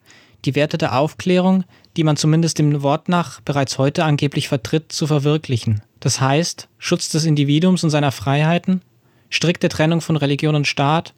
die 0.45 0.55
Werte 0.55 0.77
der 0.77 0.97
Aufklärung, 0.97 1.65
die 1.97 2.03
man 2.03 2.15
zumindest 2.15 2.59
dem 2.59 2.83
Wort 2.83 3.09
nach 3.09 3.41
bereits 3.41 3.77
heute 3.77 4.05
angeblich 4.05 4.47
vertritt, 4.47 4.91
zu 4.91 5.07
verwirklichen. 5.07 5.81
Das 5.99 6.21
heißt, 6.21 6.69
Schutz 6.77 7.09
des 7.09 7.25
Individuums 7.25 7.83
und 7.83 7.89
seiner 7.89 8.11
Freiheiten, 8.11 8.81
strikte 9.29 9.67
Trennung 9.67 9.99
von 9.99 10.15
Religion 10.15 10.55
und 10.55 10.67
Staat, 10.67 11.13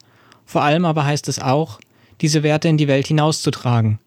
vor 0.45 0.63
allem 0.63 0.85
aber 0.85 1.05
heißt 1.05 1.27
es 1.27 1.39
auch, 1.39 1.79
diese 2.21 2.43
Werte 2.43 2.67
in 2.67 2.77
die 2.77 2.87
Welt 2.87 3.07
hinauszutragen. 3.07 3.99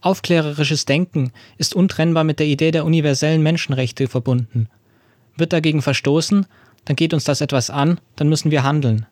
Aufklärerisches 0.00 0.84
Denken 0.84 1.32
ist 1.58 1.74
untrennbar 1.74 2.24
mit 2.24 2.38
der 2.40 2.46
Idee 2.46 2.70
der 2.70 2.84
universellen 2.84 3.42
Menschenrechte 3.42 4.08
verbunden. 4.08 4.68
Wird 5.36 5.52
dagegen 5.52 5.82
verstoßen, 5.82 6.46
dann 6.84 6.96
geht 6.96 7.14
uns 7.14 7.24
das 7.24 7.40
etwas 7.40 7.70
an, 7.70 8.00
dann 8.16 8.28
müssen 8.28 8.50
wir 8.50 8.64
handeln. 8.64 9.06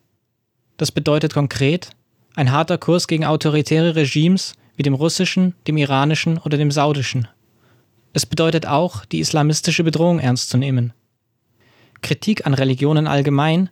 Das 0.77 0.91
bedeutet 0.91 1.35
konkret 1.35 1.91
ein 2.35 2.53
harter 2.53 2.79
Kurs 2.79 3.07
gegen 3.07 3.25
autoritäre 3.25 3.97
Regimes 3.97 4.55
wie 4.77 4.83
dem 4.83 4.95
russischen, 4.95 5.55
dem 5.67 5.77
iranischen 5.77 6.39
oder 6.39 6.57
dem 6.57 6.71
saudischen. 6.71 7.29
Es 8.13 8.27
bedeutet 8.27 8.67
auch, 8.67 9.05
die 9.05 9.21
islamistische 9.21 9.85
Bedrohung 9.85 10.19
ernst 10.19 10.49
zu 10.49 10.57
nehmen. 10.57 10.93
Kritik 12.03 12.47
an 12.47 12.55
Religionen 12.55 13.07
allgemein 13.07 13.71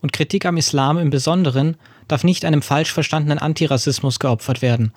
und 0.00 0.12
Kritik 0.12 0.46
am 0.46 0.56
Islam 0.56 0.98
im 0.98 1.10
Besonderen 1.10 1.76
darf 2.08 2.24
nicht 2.24 2.44
einem 2.44 2.62
falsch 2.62 2.92
verstandenen 2.92 3.38
Antirassismus 3.38 4.18
geopfert 4.18 4.62
werden. 4.62 4.92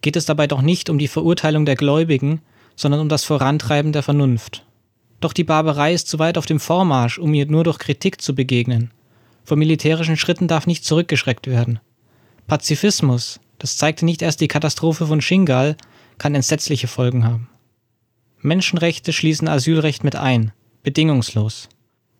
Geht 0.00 0.16
es 0.16 0.26
dabei 0.26 0.46
doch 0.46 0.62
nicht 0.62 0.90
um 0.90 0.98
die 0.98 1.08
Verurteilung 1.08 1.64
der 1.64 1.76
Gläubigen, 1.76 2.40
sondern 2.76 3.00
um 3.00 3.08
das 3.08 3.24
Vorantreiben 3.24 3.92
der 3.92 4.02
Vernunft. 4.02 4.64
Doch 5.20 5.32
die 5.32 5.44
Barbarei 5.44 5.92
ist 5.92 6.08
zu 6.08 6.18
weit 6.18 6.38
auf 6.38 6.46
dem 6.46 6.60
Vormarsch, 6.60 7.18
um 7.18 7.34
ihr 7.34 7.46
nur 7.46 7.64
durch 7.64 7.78
Kritik 7.78 8.20
zu 8.20 8.34
begegnen. 8.34 8.92
Vor 9.44 9.56
militärischen 9.56 10.16
Schritten 10.16 10.46
darf 10.46 10.66
nicht 10.66 10.84
zurückgeschreckt 10.84 11.46
werden. 11.46 11.80
Pazifismus, 12.46 13.40
das 13.58 13.76
zeigte 13.76 14.04
nicht 14.04 14.22
erst 14.22 14.40
die 14.40 14.48
Katastrophe 14.48 15.06
von 15.06 15.20
Shingal, 15.20 15.76
kann 16.18 16.34
entsetzliche 16.34 16.86
Folgen 16.86 17.24
haben. 17.24 17.48
Menschenrechte 18.40 19.12
schließen 19.12 19.48
Asylrecht 19.48 20.04
mit 20.04 20.14
ein, 20.14 20.52
bedingungslos. 20.84 21.68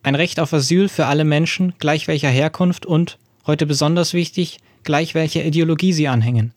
Ein 0.03 0.15
Recht 0.17 0.41
auf 0.41 0.53
Asyl 0.53 0.89
für 0.89 1.07
alle 1.07 1.25
Menschen, 1.25 1.75
gleich 1.79 2.09
welcher 2.09 2.31
Herkunft 2.31 2.87
und, 2.87 3.19
heute 3.49 3.67
besonders 3.67 4.15
wichtig, 4.15 4.59
gleich 4.85 5.15
welcher 5.15 5.45
Ideologie 5.45 5.93
sie 5.93 6.07
anhängen. 6.07 6.53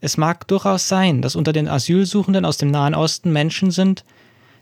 Es 0.00 0.16
mag 0.16 0.46
durchaus 0.46 0.86
sein, 0.86 1.22
dass 1.22 1.34
unter 1.34 1.52
den 1.52 1.66
Asylsuchenden 1.66 2.44
aus 2.44 2.58
dem 2.58 2.70
Nahen 2.70 2.94
Osten 2.94 3.32
Menschen 3.32 3.72
sind, 3.72 4.04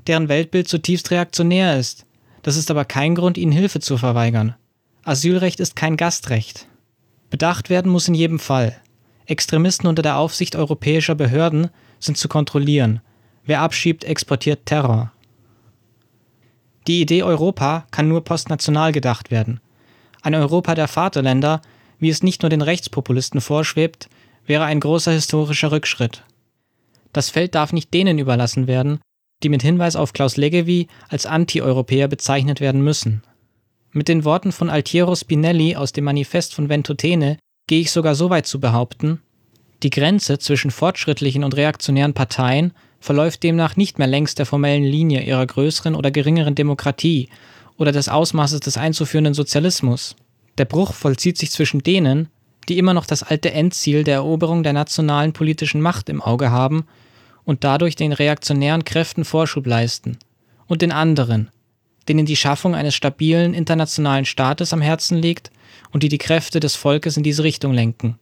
deren 0.06 0.30
Weltbild 0.30 0.68
zutiefst 0.68 1.10
reaktionär 1.10 1.78
ist. 1.78 2.06
Das 2.42 2.56
ist 2.56 2.70
aber 2.70 2.84
kein 2.84 3.14
Grund, 3.14 3.36
ihnen 3.36 3.52
Hilfe 3.52 3.80
zu 3.80 3.98
verweigern. 3.98 4.54
Asylrecht 5.04 5.60
ist 5.60 5.76
kein 5.76 5.96
Gastrecht. 5.96 6.68
Bedacht 7.28 7.68
werden 7.68 7.92
muss 7.92 8.08
in 8.08 8.14
jedem 8.14 8.38
Fall. 8.38 8.80
Extremisten 9.26 9.88
unter 9.88 10.02
der 10.02 10.16
Aufsicht 10.16 10.56
europäischer 10.56 11.16
Behörden 11.16 11.68
sind 11.98 12.16
zu 12.16 12.28
kontrollieren. 12.28 13.00
Wer 13.44 13.60
abschiebt, 13.60 14.04
exportiert 14.04 14.66
Terror. 14.66 15.12
Die 16.86 17.00
Idee 17.00 17.24
Europa 17.24 17.86
kann 17.90 18.08
nur 18.08 18.22
postnational 18.22 18.92
gedacht 18.92 19.32
werden. 19.32 19.60
Ein 20.26 20.34
Europa 20.34 20.74
der 20.74 20.88
Vaterländer, 20.88 21.62
wie 22.00 22.08
es 22.08 22.24
nicht 22.24 22.42
nur 22.42 22.50
den 22.50 22.60
Rechtspopulisten 22.60 23.40
vorschwebt, 23.40 24.08
wäre 24.44 24.64
ein 24.64 24.80
großer 24.80 25.12
historischer 25.12 25.70
Rückschritt. 25.70 26.24
Das 27.12 27.30
Feld 27.30 27.54
darf 27.54 27.72
nicht 27.72 27.94
denen 27.94 28.18
überlassen 28.18 28.66
werden, 28.66 28.98
die 29.44 29.48
mit 29.48 29.62
Hinweis 29.62 29.94
auf 29.94 30.12
Klaus 30.12 30.36
Leggevi 30.36 30.88
als 31.08 31.26
Anti-Europäer 31.26 32.08
bezeichnet 32.08 32.60
werden 32.60 32.82
müssen. 32.82 33.22
Mit 33.92 34.08
den 34.08 34.24
Worten 34.24 34.50
von 34.50 34.68
Altiero 34.68 35.14
Spinelli 35.14 35.76
aus 35.76 35.92
dem 35.92 36.02
Manifest 36.02 36.56
von 36.56 36.68
Ventotene 36.68 37.38
gehe 37.68 37.82
ich 37.82 37.92
sogar 37.92 38.16
so 38.16 38.28
weit 38.28 38.48
zu 38.48 38.58
behaupten, 38.58 39.20
die 39.84 39.90
Grenze 39.90 40.40
zwischen 40.40 40.72
fortschrittlichen 40.72 41.44
und 41.44 41.56
reaktionären 41.56 42.14
Parteien 42.14 42.72
verläuft 42.98 43.44
demnach 43.44 43.76
nicht 43.76 44.00
mehr 44.00 44.08
längs 44.08 44.34
der 44.34 44.46
formellen 44.46 44.82
Linie 44.82 45.22
ihrer 45.22 45.46
größeren 45.46 45.94
oder 45.94 46.10
geringeren 46.10 46.56
Demokratie 46.56 47.28
oder 47.76 47.92
des 47.92 48.08
Ausmaßes 48.08 48.60
des 48.60 48.76
einzuführenden 48.76 49.34
Sozialismus. 49.34 50.16
Der 50.58 50.64
Bruch 50.64 50.92
vollzieht 50.92 51.38
sich 51.38 51.50
zwischen 51.50 51.82
denen, 51.82 52.28
die 52.68 52.78
immer 52.78 52.94
noch 52.94 53.06
das 53.06 53.22
alte 53.22 53.52
Endziel 53.52 54.04
der 54.04 54.16
Eroberung 54.16 54.62
der 54.62 54.72
nationalen 54.72 55.32
politischen 55.32 55.80
Macht 55.80 56.08
im 56.08 56.20
Auge 56.22 56.50
haben 56.50 56.86
und 57.44 57.64
dadurch 57.64 57.94
den 57.94 58.12
reaktionären 58.12 58.84
Kräften 58.84 59.24
Vorschub 59.24 59.66
leisten, 59.66 60.18
und 60.66 60.82
den 60.82 60.92
anderen, 60.92 61.50
denen 62.08 62.26
die 62.26 62.36
Schaffung 62.36 62.74
eines 62.74 62.94
stabilen 62.94 63.54
internationalen 63.54 64.24
Staates 64.24 64.72
am 64.72 64.80
Herzen 64.80 65.18
liegt 65.18 65.50
und 65.92 66.02
die 66.02 66.08
die 66.08 66.18
Kräfte 66.18 66.60
des 66.60 66.74
Volkes 66.74 67.16
in 67.16 67.22
diese 67.22 67.44
Richtung 67.44 67.72
lenken. 67.72 68.18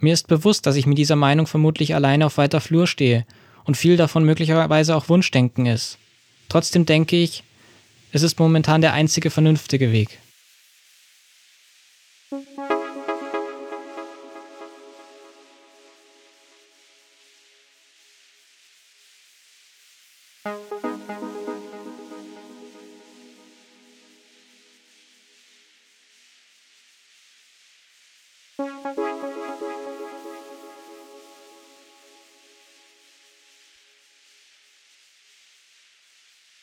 Mir 0.00 0.12
ist 0.12 0.28
bewusst, 0.28 0.66
dass 0.66 0.76
ich 0.76 0.86
mit 0.86 0.98
dieser 0.98 1.16
Meinung 1.16 1.46
vermutlich 1.46 1.94
alleine 1.94 2.26
auf 2.26 2.38
weiter 2.38 2.60
Flur 2.60 2.86
stehe 2.86 3.26
und 3.64 3.76
viel 3.76 3.96
davon 3.96 4.24
möglicherweise 4.24 4.94
auch 4.94 5.08
Wunschdenken 5.08 5.66
ist. 5.66 5.98
Trotzdem 6.48 6.86
denke 6.86 7.16
ich, 7.16 7.42
es 8.12 8.22
ist 8.22 8.38
momentan 8.38 8.80
der 8.80 8.92
einzige 8.92 9.30
vernünftige 9.30 9.92
Weg. 9.92 10.18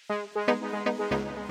Blicken 0.07 1.44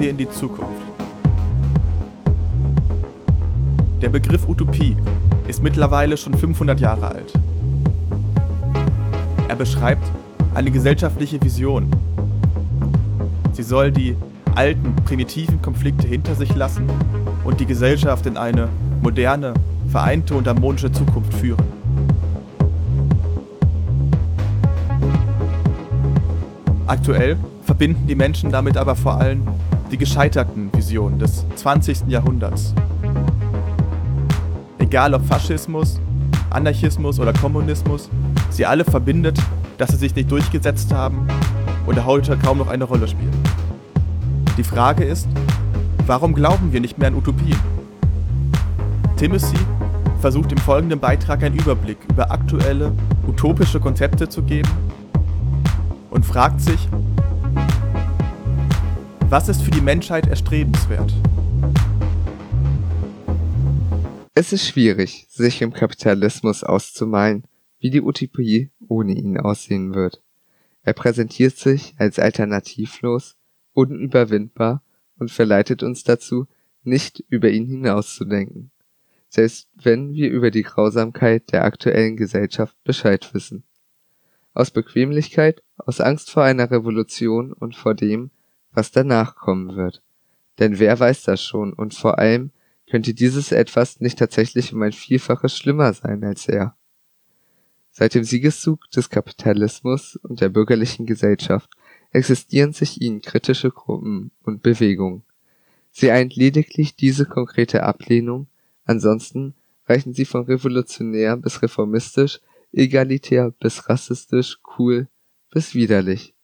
wir 0.00 0.10
in 0.10 0.16
die 0.16 0.28
Zukunft. 0.30 0.82
Der 4.00 4.08
Begriff 4.08 4.48
Utopie 4.48 4.96
ist 5.46 5.62
mittlerweile 5.62 6.16
schon 6.16 6.32
500 6.32 6.80
Jahre 6.80 7.08
alt. 7.08 7.32
Er 9.46 9.56
beschreibt 9.56 10.10
eine 10.54 10.70
gesellschaftliche 10.70 11.40
Vision. 11.42 11.90
Sie 13.52 13.62
soll 13.62 13.92
die 13.92 14.16
alten, 14.54 14.96
primitiven 15.04 15.60
Konflikte 15.60 16.08
hinter 16.08 16.34
sich 16.34 16.54
lassen 16.54 16.88
und 17.44 17.60
die 17.60 17.66
Gesellschaft 17.66 18.24
in 18.24 18.38
eine 18.38 18.68
moderne, 19.02 19.52
vereinte 19.88 20.34
und 20.34 20.48
harmonische 20.48 20.90
Zukunft 20.90 21.34
führen. 21.34 21.64
Aktuell 26.86 27.36
verbinden 27.64 28.06
die 28.06 28.14
Menschen 28.14 28.50
damit 28.50 28.76
aber 28.76 28.96
vor 28.96 29.20
allem 29.20 29.42
die 29.90 29.98
gescheiterten 29.98 30.70
Visionen 30.72 31.18
des 31.18 31.44
20. 31.56 32.08
Jahrhunderts. 32.08 32.74
Egal 34.78 35.14
ob 35.14 35.26
Faschismus, 35.26 36.00
Anarchismus 36.50 37.18
oder 37.18 37.32
Kommunismus, 37.32 38.08
sie 38.50 38.66
alle 38.66 38.84
verbindet, 38.84 39.38
dass 39.78 39.90
sie 39.90 39.96
sich 39.96 40.14
nicht 40.14 40.30
durchgesetzt 40.30 40.92
haben 40.92 41.26
oder 41.86 42.04
heute 42.04 42.36
kaum 42.36 42.58
noch 42.58 42.68
eine 42.68 42.84
Rolle 42.84 43.08
spielen. 43.08 43.32
Die 44.56 44.64
Frage 44.64 45.04
ist, 45.04 45.28
warum 46.06 46.34
glauben 46.34 46.72
wir 46.72 46.80
nicht 46.80 46.98
mehr 46.98 47.08
an 47.08 47.14
Utopien? 47.14 47.58
Timothy 49.16 49.58
versucht 50.20 50.52
im 50.52 50.58
folgenden 50.58 51.00
Beitrag 51.00 51.42
einen 51.42 51.58
Überblick 51.58 51.98
über 52.08 52.30
aktuelle 52.30 52.92
utopische 53.26 53.80
Konzepte 53.80 54.28
zu 54.28 54.42
geben 54.42 54.70
und 56.10 56.26
fragt 56.26 56.60
sich, 56.60 56.88
was 59.30 59.48
ist 59.48 59.62
für 59.62 59.70
die 59.70 59.80
Menschheit 59.80 60.26
erstrebenswert? 60.26 61.14
Es 64.34 64.52
ist 64.52 64.66
schwierig, 64.66 65.26
sich 65.28 65.62
im 65.62 65.72
Kapitalismus 65.72 66.64
auszumalen, 66.64 67.44
wie 67.78 67.90
die 67.90 68.00
Utopie 68.00 68.72
ohne 68.88 69.12
ihn 69.12 69.38
aussehen 69.38 69.94
wird. 69.94 70.20
Er 70.82 70.94
präsentiert 70.94 71.56
sich 71.56 71.94
als 71.96 72.18
alternativlos, 72.18 73.36
unüberwindbar 73.72 74.82
und 75.16 75.30
verleitet 75.30 75.84
uns 75.84 76.02
dazu, 76.02 76.48
nicht 76.82 77.22
über 77.28 77.50
ihn 77.50 77.66
hinauszudenken, 77.66 78.72
selbst 79.28 79.68
wenn 79.80 80.12
wir 80.12 80.28
über 80.28 80.50
die 80.50 80.62
Grausamkeit 80.62 81.52
der 81.52 81.64
aktuellen 81.64 82.16
Gesellschaft 82.16 82.76
Bescheid 82.82 83.32
wissen. 83.32 83.62
Aus 84.54 84.72
Bequemlichkeit, 84.72 85.62
aus 85.76 86.00
Angst 86.00 86.32
vor 86.32 86.42
einer 86.42 86.68
Revolution 86.72 87.52
und 87.52 87.76
vor 87.76 87.94
dem, 87.94 88.32
was 88.72 88.90
danach 88.90 89.36
kommen 89.36 89.76
wird. 89.76 90.02
Denn 90.58 90.78
wer 90.78 90.98
weiß 90.98 91.22
das 91.22 91.42
schon 91.42 91.72
und 91.72 91.94
vor 91.94 92.18
allem 92.18 92.50
könnte 92.88 93.14
dieses 93.14 93.52
etwas 93.52 94.00
nicht 94.00 94.18
tatsächlich 94.18 94.72
um 94.72 94.82
ein 94.82 94.92
Vielfaches 94.92 95.56
schlimmer 95.56 95.92
sein 95.94 96.24
als 96.24 96.48
er. 96.48 96.76
Seit 97.92 98.14
dem 98.14 98.24
Siegeszug 98.24 98.90
des 98.90 99.10
Kapitalismus 99.10 100.16
und 100.16 100.40
der 100.40 100.48
bürgerlichen 100.48 101.06
Gesellschaft 101.06 101.70
existieren 102.12 102.72
sich 102.72 103.00
ihnen 103.00 103.20
kritische 103.20 103.70
Gruppen 103.70 104.30
und 104.42 104.62
Bewegungen. 104.62 105.22
Sie 105.90 106.10
eint 106.10 106.36
lediglich 106.36 106.94
diese 106.94 107.26
konkrete 107.26 107.82
Ablehnung, 107.82 108.46
ansonsten 108.84 109.54
reichen 109.86 110.14
sie 110.14 110.24
von 110.24 110.44
revolutionär 110.44 111.36
bis 111.36 111.62
reformistisch, 111.62 112.40
egalitär 112.72 113.50
bis 113.50 113.88
rassistisch, 113.88 114.58
cool 114.78 115.08
bis 115.50 115.74
widerlich. 115.74 116.34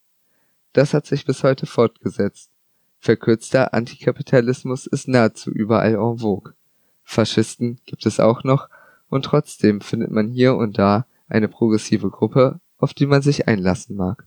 Das 0.76 0.92
hat 0.92 1.06
sich 1.06 1.24
bis 1.24 1.42
heute 1.42 1.64
fortgesetzt. 1.64 2.50
Verkürzter 2.98 3.72
Antikapitalismus 3.72 4.86
ist 4.86 5.08
nahezu 5.08 5.50
überall 5.50 5.94
en 5.94 6.18
vogue. 6.18 6.52
Faschisten 7.02 7.80
gibt 7.86 8.04
es 8.04 8.20
auch 8.20 8.44
noch 8.44 8.68
und 9.08 9.24
trotzdem 9.24 9.80
findet 9.80 10.10
man 10.10 10.28
hier 10.28 10.54
und 10.54 10.76
da 10.76 11.06
eine 11.28 11.48
progressive 11.48 12.10
Gruppe, 12.10 12.60
auf 12.76 12.92
die 12.92 13.06
man 13.06 13.22
sich 13.22 13.48
einlassen 13.48 13.96
mag. 13.96 14.26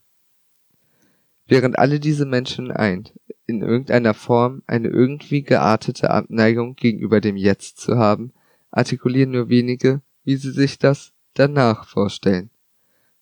Während 1.45 1.77
alle 1.77 1.99
diese 1.99 2.25
Menschen 2.25 2.71
eint, 2.71 3.13
in 3.45 3.61
irgendeiner 3.61 4.15
Form 4.15 4.63
eine 4.65 4.87
irgendwie 4.87 5.43
geartete 5.43 6.09
Abneigung 6.09 6.75
gegenüber 6.75 7.21
dem 7.21 7.37
Jetzt 7.37 7.77
zu 7.77 7.99
haben, 7.99 8.33
artikulieren 8.71 9.29
nur 9.29 9.49
wenige, 9.49 10.01
wie 10.23 10.37
sie 10.37 10.51
sich 10.51 10.79
das 10.79 11.13
danach 11.35 11.87
vorstellen. 11.87 12.49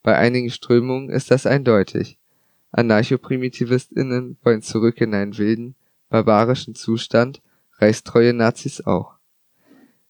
Bei 0.02 0.16
einigen 0.16 0.48
Strömungen 0.48 1.10
ist 1.10 1.30
das 1.30 1.44
eindeutig. 1.44 2.18
AnarchoprimitivistInnen 2.72 4.36
wollen 4.42 4.62
zurück 4.62 5.00
in 5.00 5.14
einen 5.14 5.38
wilden, 5.38 5.74
barbarischen 6.08 6.74
Zustand, 6.74 7.42
reichstreue 7.78 8.34
Nazis 8.34 8.80
auch. 8.80 9.14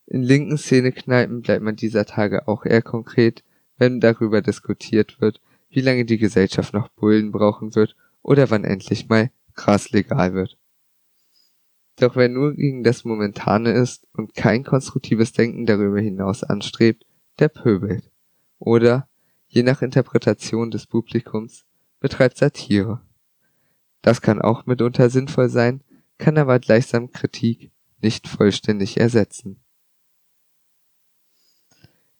In 0.06 0.22
linken 0.22 0.56
Szenekneipen 0.56 1.42
bleibt 1.42 1.62
man 1.62 1.76
dieser 1.76 2.06
Tage 2.06 2.48
auch 2.48 2.64
eher 2.64 2.82
konkret, 2.82 3.44
wenn 3.76 4.00
darüber 4.00 4.42
diskutiert 4.42 5.20
wird, 5.20 5.40
wie 5.70 5.80
lange 5.80 6.04
die 6.04 6.18
Gesellschaft 6.18 6.72
noch 6.72 6.88
Bullen 6.88 7.30
brauchen 7.30 7.74
wird 7.74 7.94
oder 8.22 8.50
wann 8.50 8.64
endlich 8.64 9.08
mal 9.08 9.30
Gras 9.54 9.90
legal 9.90 10.34
wird. 10.34 10.56
Doch 11.96 12.16
wer 12.16 12.28
nur 12.28 12.54
gegen 12.54 12.84
das 12.84 13.04
Momentane 13.04 13.72
ist 13.72 14.06
und 14.12 14.34
kein 14.34 14.64
konstruktives 14.64 15.32
Denken 15.32 15.66
darüber 15.66 16.00
hinaus 16.00 16.44
anstrebt, 16.44 17.04
der 17.38 17.48
pöbelt. 17.48 18.10
Oder, 18.58 19.08
je 19.48 19.62
nach 19.62 19.82
Interpretation 19.82 20.70
des 20.70 20.86
Publikums, 20.86 21.64
betreibt 22.00 22.36
Satire. 22.36 23.00
Das 24.02 24.22
kann 24.22 24.40
auch 24.40 24.66
mitunter 24.66 25.10
sinnvoll 25.10 25.48
sein, 25.48 25.82
kann 26.18 26.38
aber 26.38 26.58
gleichsam 26.58 27.10
Kritik 27.10 27.70
nicht 28.00 28.28
vollständig 28.28 28.98
ersetzen. 28.98 29.60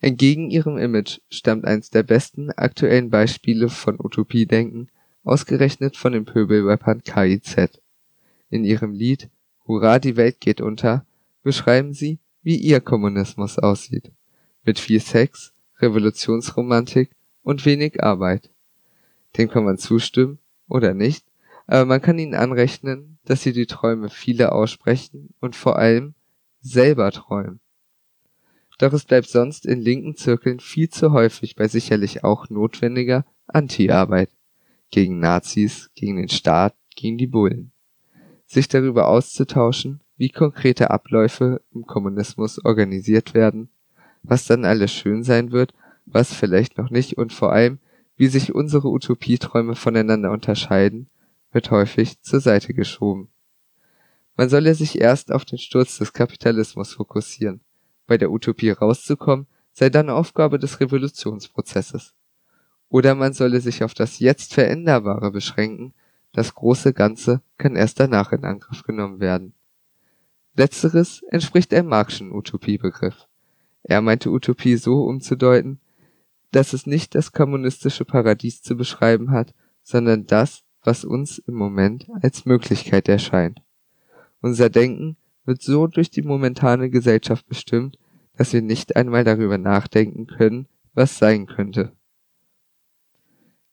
Entgegen 0.01 0.51
ihrem 0.51 0.79
Image 0.79 1.21
stammt 1.29 1.65
eins 1.65 1.91
der 1.91 2.05
besten 2.05 2.51
aktuellen 2.53 3.11
Beispiele 3.11 3.69
von 3.69 3.99
Utopiedenken 3.99 4.91
ausgerechnet 5.25 5.97
von 5.97 6.13
den 6.13 6.25
Pöbelrappern 6.25 7.03
KIZ. 7.03 7.81
In 8.49 8.65
ihrem 8.65 8.93
Lied 8.93 9.29
Hurra, 9.67 9.99
die 9.99 10.17
Welt 10.17 10.41
geht 10.41 10.61
unter 10.61 11.05
beschreiben 11.43 11.93
sie, 11.93 12.19
wie 12.43 12.57
ihr 12.57 12.81
Kommunismus 12.81 13.59
aussieht. 13.59 14.13
Mit 14.65 14.79
viel 14.79 15.01
Sex, 15.01 15.53
Revolutionsromantik 15.79 17.15
und 17.43 17.65
wenig 17.65 18.03
Arbeit. 18.03 18.51
Dem 19.39 19.49
kann 19.49 19.65
man 19.65 19.79
zustimmen 19.79 20.39
oder 20.69 20.95
nicht, 20.95 21.25
aber 21.67 21.85
man 21.85 22.03
kann 22.03 22.19
ihnen 22.19 22.35
anrechnen, 22.35 23.19
dass 23.25 23.43
sie 23.43 23.53
die 23.53 23.67
Träume 23.67 24.11
viele 24.11 24.53
aussprechen 24.53 25.33
und 25.41 25.55
vor 25.55 25.79
allem 25.79 26.15
selber 26.61 27.11
träumen. 27.13 27.61
Doch 28.79 28.93
es 28.93 29.05
bleibt 29.05 29.29
sonst 29.29 29.67
in 29.67 29.81
linken 29.81 30.17
Zirkeln 30.17 30.61
viel 30.61 30.89
zu 30.89 31.13
häufig 31.13 31.57
bei 31.57 31.67
sicherlich 31.67 32.23
auch 32.23 32.49
notwendiger 32.49 33.25
Anti-Arbeit 33.49 34.31
gegen 34.91 35.19
Nazis, 35.19 35.91
gegen 35.95 36.17
den 36.17 36.29
Staat, 36.29 36.75
gegen 36.95 37.19
die 37.19 37.27
Bullen. 37.27 37.73
Sich 38.47 38.69
darüber 38.69 39.09
auszutauschen, 39.09 40.01
wie 40.17 40.31
konkrete 40.31 40.91
Abläufe 40.91 41.61
im 41.75 41.87
Kommunismus 41.87 42.65
organisiert 42.65 43.35
werden, 43.35 43.69
was 44.23 44.47
dann 44.47 44.65
alles 44.65 44.93
schön 44.93 45.23
sein 45.23 45.53
wird, 45.53 45.75
was 46.07 46.33
vielleicht 46.33 46.79
noch 46.79 46.91
nicht 46.91 47.19
und 47.19 47.33
vor 47.33 47.53
allem, 47.53 47.79
wie 48.19 48.27
sich 48.27 48.55
unsere 48.55 48.89
Utopieträume 48.89 49.77
voneinander 49.77 50.33
unterscheiden, 50.33 51.09
wird 51.53 51.71
häufig 51.71 52.21
zur 52.21 52.41
Seite 52.41 52.75
geschoben. 52.75 53.29
Man 54.37 54.49
solle 54.49 54.75
sich 54.75 55.01
erst 55.01 55.33
auf 55.33 55.45
den 55.45 55.59
Sturz 55.59 55.99
des 55.99 56.13
Kapitalismus 56.13 56.93
fokussieren. 56.93 57.61
Bei 58.07 58.19
der 58.19 58.31
Utopie 58.31 58.71
rauszukommen, 58.71 59.47
sei 59.73 59.89
dann 59.89 60.11
Aufgabe 60.11 60.59
des 60.59 60.81
Revolutionsprozesses. 60.81 62.13
Oder 62.89 63.15
man 63.15 63.33
solle 63.33 63.61
sich 63.61 63.85
auf 63.85 63.95
das 63.95 64.19
jetzt 64.19 64.53
Veränderbare 64.53 65.31
beschränken, 65.31 65.95
das 66.33 66.55
große 66.55 66.93
Ganze 66.93 67.41
kann 67.57 67.77
erst 67.77 68.01
danach 68.01 68.33
in 68.33 68.45
Angriff 68.45 68.83
genommen 68.83 69.21
werden. 69.21 69.55
Letzteres 70.55 71.23
entspricht 71.31 71.73
einem 71.73 71.89
Marxischen 71.89 72.33
Utopiebegriff. 72.33 73.29
Er 73.85 74.01
meinte 74.01 74.31
Utopie 74.31 74.77
so 74.77 75.05
umzudeuten, 75.05 75.81
dass 76.51 76.73
es 76.73 76.87
nicht 76.87 77.15
das 77.15 77.33
kommunistische 77.33 78.05
Paradies 78.05 78.63
zu 78.63 78.77
beschreiben 78.77 79.31
hat, 79.31 79.55
sondern 79.83 80.27
das, 80.27 80.63
was 80.83 81.05
uns 81.05 81.39
im 81.39 81.55
Moment 81.55 82.07
als 82.23 82.45
Möglichkeit 82.45 83.09
erscheint. 83.09 83.61
Unser 84.41 84.71
Denken 84.71 85.17
wird 85.45 85.63
so 85.63 85.87
durch 85.87 86.11
die 86.11 86.23
momentane 86.23 86.91
Gesellschaft 86.91 87.47
bestimmt, 87.49 87.99
dass 88.37 88.53
wir 88.53 88.63
nicht 88.63 88.97
einmal 88.97 89.25
darüber 89.25 89.59
nachdenken 89.59 90.27
können, 90.27 90.69
was 90.95 91.19
sein 91.19 91.47
könnte. 91.47 91.93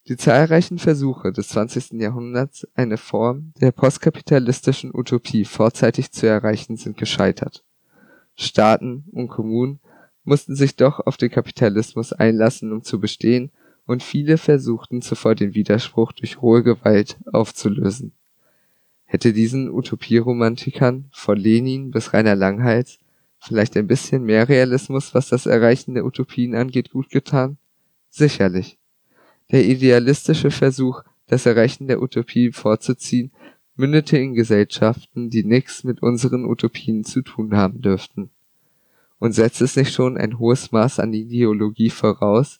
Die 0.07 0.17
zahlreichen 0.17 0.77
Versuche 0.77 1.31
des 1.31 1.49
20. 1.49 1.93
Jahrhunderts, 1.93 2.67
eine 2.75 2.97
Form 2.97 3.53
der 3.59 3.71
postkapitalistischen 3.71 4.93
Utopie 4.93 5.45
vorzeitig 5.45 6.11
zu 6.11 6.27
erreichen, 6.27 6.77
sind 6.77 6.97
gescheitert. 6.97 7.63
Staaten 8.35 9.05
und 9.11 9.29
Kommunen 9.29 9.79
mussten 10.25 10.55
sich 10.55 10.75
doch 10.75 10.99
auf 10.99 11.17
den 11.17 11.29
Kapitalismus 11.29 12.11
einlassen, 12.11 12.73
um 12.73 12.83
zu 12.83 12.99
bestehen, 12.99 13.51
und 13.85 14.01
viele 14.01 14.37
versuchten 14.37 15.01
zuvor 15.01 15.35
den 15.35 15.53
Widerspruch 15.53 16.11
durch 16.11 16.41
rohe 16.41 16.63
Gewalt 16.63 17.17
aufzulösen. 17.31 18.13
Hätte 19.05 19.31
diesen 19.31 19.69
Utopieromantikern 19.69 21.05
von 21.11 21.37
Lenin 21.37 21.91
bis 21.91 22.11
Rainer 22.11 22.35
Langhals 22.35 22.97
vielleicht 23.39 23.77
ein 23.77 23.85
bisschen 23.85 24.23
mehr 24.23 24.49
Realismus, 24.49 25.13
was 25.13 25.29
das 25.29 25.45
Erreichen 25.45 25.93
der 25.93 26.05
Utopien 26.05 26.55
angeht, 26.55 26.89
gut 26.89 27.09
getan? 27.09 27.57
Sicherlich. 28.09 28.79
Der 29.51 29.63
idealistische 29.63 30.49
Versuch, 30.49 31.03
das 31.27 31.45
Erreichen 31.45 31.87
der 31.87 32.01
Utopie 32.01 32.51
vorzuziehen, 32.51 33.31
mündete 33.75 34.17
in 34.17 34.33
Gesellschaften, 34.33 35.29
die 35.29 35.43
nichts 35.43 35.83
mit 35.83 36.01
unseren 36.01 36.45
Utopien 36.45 37.03
zu 37.03 37.21
tun 37.21 37.55
haben 37.55 37.81
dürften. 37.81 38.31
Und 39.25 39.31
setzt 39.31 39.59
es 39.59 39.75
nicht 39.75 39.91
schon 39.91 40.17
ein 40.17 40.37
hohes 40.37 40.71
Maß 40.71 40.99
an 40.99 41.11
Ideologie 41.11 41.89
voraus, 41.89 42.59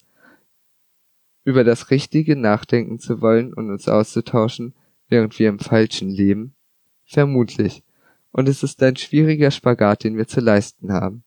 über 1.44 1.62
das 1.62 1.92
Richtige 1.92 2.34
nachdenken 2.34 2.98
zu 2.98 3.20
wollen 3.20 3.54
und 3.54 3.70
uns 3.70 3.86
auszutauschen, 3.86 4.74
während 5.08 5.38
wir 5.38 5.48
im 5.48 5.60
Falschen 5.60 6.10
leben? 6.10 6.56
Vermutlich. 7.04 7.84
Und 8.32 8.48
es 8.48 8.64
ist 8.64 8.82
ein 8.82 8.96
schwieriger 8.96 9.52
Spagat, 9.52 10.02
den 10.02 10.16
wir 10.16 10.26
zu 10.26 10.40
leisten 10.40 10.92
haben. 10.92 11.22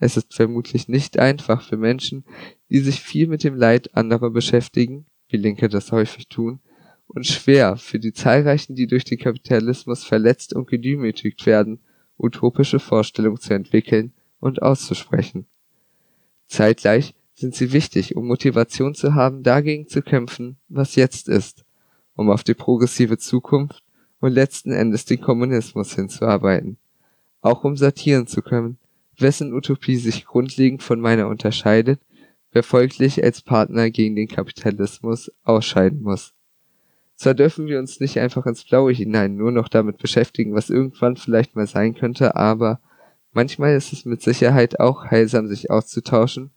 Es 0.00 0.16
ist 0.16 0.34
vermutlich 0.34 0.88
nicht 0.88 1.20
einfach 1.20 1.62
für 1.62 1.76
Menschen, 1.76 2.24
die 2.68 2.80
sich 2.80 3.00
viel 3.00 3.28
mit 3.28 3.44
dem 3.44 3.54
Leid 3.54 3.94
anderer 3.94 4.30
beschäftigen, 4.30 5.06
wie 5.28 5.36
Linke 5.36 5.68
das 5.68 5.92
häufig 5.92 6.26
tun, 6.26 6.58
und 7.06 7.28
schwer 7.28 7.76
für 7.76 8.00
die 8.00 8.12
zahlreichen, 8.12 8.74
die 8.74 8.88
durch 8.88 9.04
den 9.04 9.20
Kapitalismus 9.20 10.02
verletzt 10.02 10.52
und 10.52 10.68
gedemütigt 10.68 11.46
werden, 11.46 11.78
utopische 12.18 12.80
Vorstellungen 12.80 13.38
zu 13.38 13.54
entwickeln 13.54 14.14
und 14.40 14.62
auszusprechen. 14.62 15.46
Zeitgleich 16.46 17.14
sind 17.34 17.54
sie 17.54 17.72
wichtig, 17.72 18.16
um 18.16 18.26
Motivation 18.26 18.94
zu 18.94 19.14
haben, 19.14 19.42
dagegen 19.42 19.86
zu 19.88 20.02
kämpfen, 20.02 20.56
was 20.68 20.94
jetzt 20.96 21.28
ist, 21.28 21.64
um 22.14 22.30
auf 22.30 22.42
die 22.42 22.54
progressive 22.54 23.18
Zukunft 23.18 23.82
und 24.20 24.32
letzten 24.32 24.72
Endes 24.72 25.04
den 25.04 25.20
Kommunismus 25.20 25.94
hinzuarbeiten. 25.94 26.76
Auch 27.40 27.64
um 27.64 27.76
satieren 27.76 28.26
zu 28.26 28.42
können, 28.42 28.78
wessen 29.16 29.52
Utopie 29.54 29.96
sich 29.96 30.26
grundlegend 30.26 30.82
von 30.82 31.00
meiner 31.00 31.28
unterscheidet, 31.28 32.00
wer 32.52 32.62
folglich 32.62 33.22
als 33.22 33.42
Partner 33.42 33.90
gegen 33.90 34.16
den 34.16 34.28
Kapitalismus 34.28 35.30
ausscheiden 35.44 36.02
muss. 36.02 36.34
Zwar 37.16 37.34
dürfen 37.34 37.66
wir 37.66 37.78
uns 37.78 38.00
nicht 38.00 38.18
einfach 38.18 38.46
ins 38.46 38.64
Blaue 38.64 38.92
hinein 38.92 39.36
nur 39.36 39.52
noch 39.52 39.68
damit 39.68 39.98
beschäftigen, 39.98 40.54
was 40.54 40.70
irgendwann 40.70 41.16
vielleicht 41.16 41.54
mal 41.54 41.66
sein 41.66 41.94
könnte, 41.94 42.34
aber 42.34 42.80
manchmal 43.32 43.74
ist 43.74 43.92
es 43.92 44.04
mit 44.04 44.22
Sicherheit 44.22 44.80
auch 44.80 45.06
heilsam, 45.06 45.46
sich 45.46 45.70
auszutauschen 45.70 46.50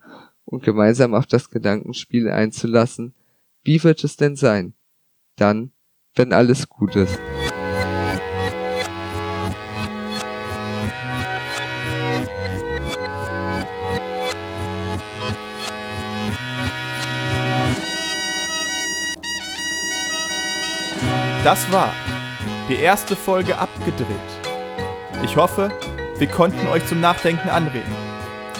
und 0.45 0.63
gemeinsam 0.63 1.13
auf 1.13 1.25
das 1.25 1.49
Gedankenspiel 1.49 2.29
einzulassen, 2.29 3.13
wie 3.63 3.83
wird 3.83 4.03
es 4.03 4.17
denn 4.17 4.35
sein? 4.35 4.73
Dann, 5.35 5.71
wenn 6.15 6.33
alles 6.33 6.69
gut 6.69 6.95
ist. 6.95 7.19
Das 21.43 21.69
war 21.73 21.93
die 22.69 22.75
erste 22.75 23.17
Folge 23.17 23.57
abgedreht. 23.57 24.07
Ich 25.23 25.35
hoffe, 25.35 25.71
wir 26.23 26.29
konnten 26.29 26.65
euch 26.67 26.85
zum 26.87 27.01
Nachdenken 27.01 27.49
anregen. 27.49 27.93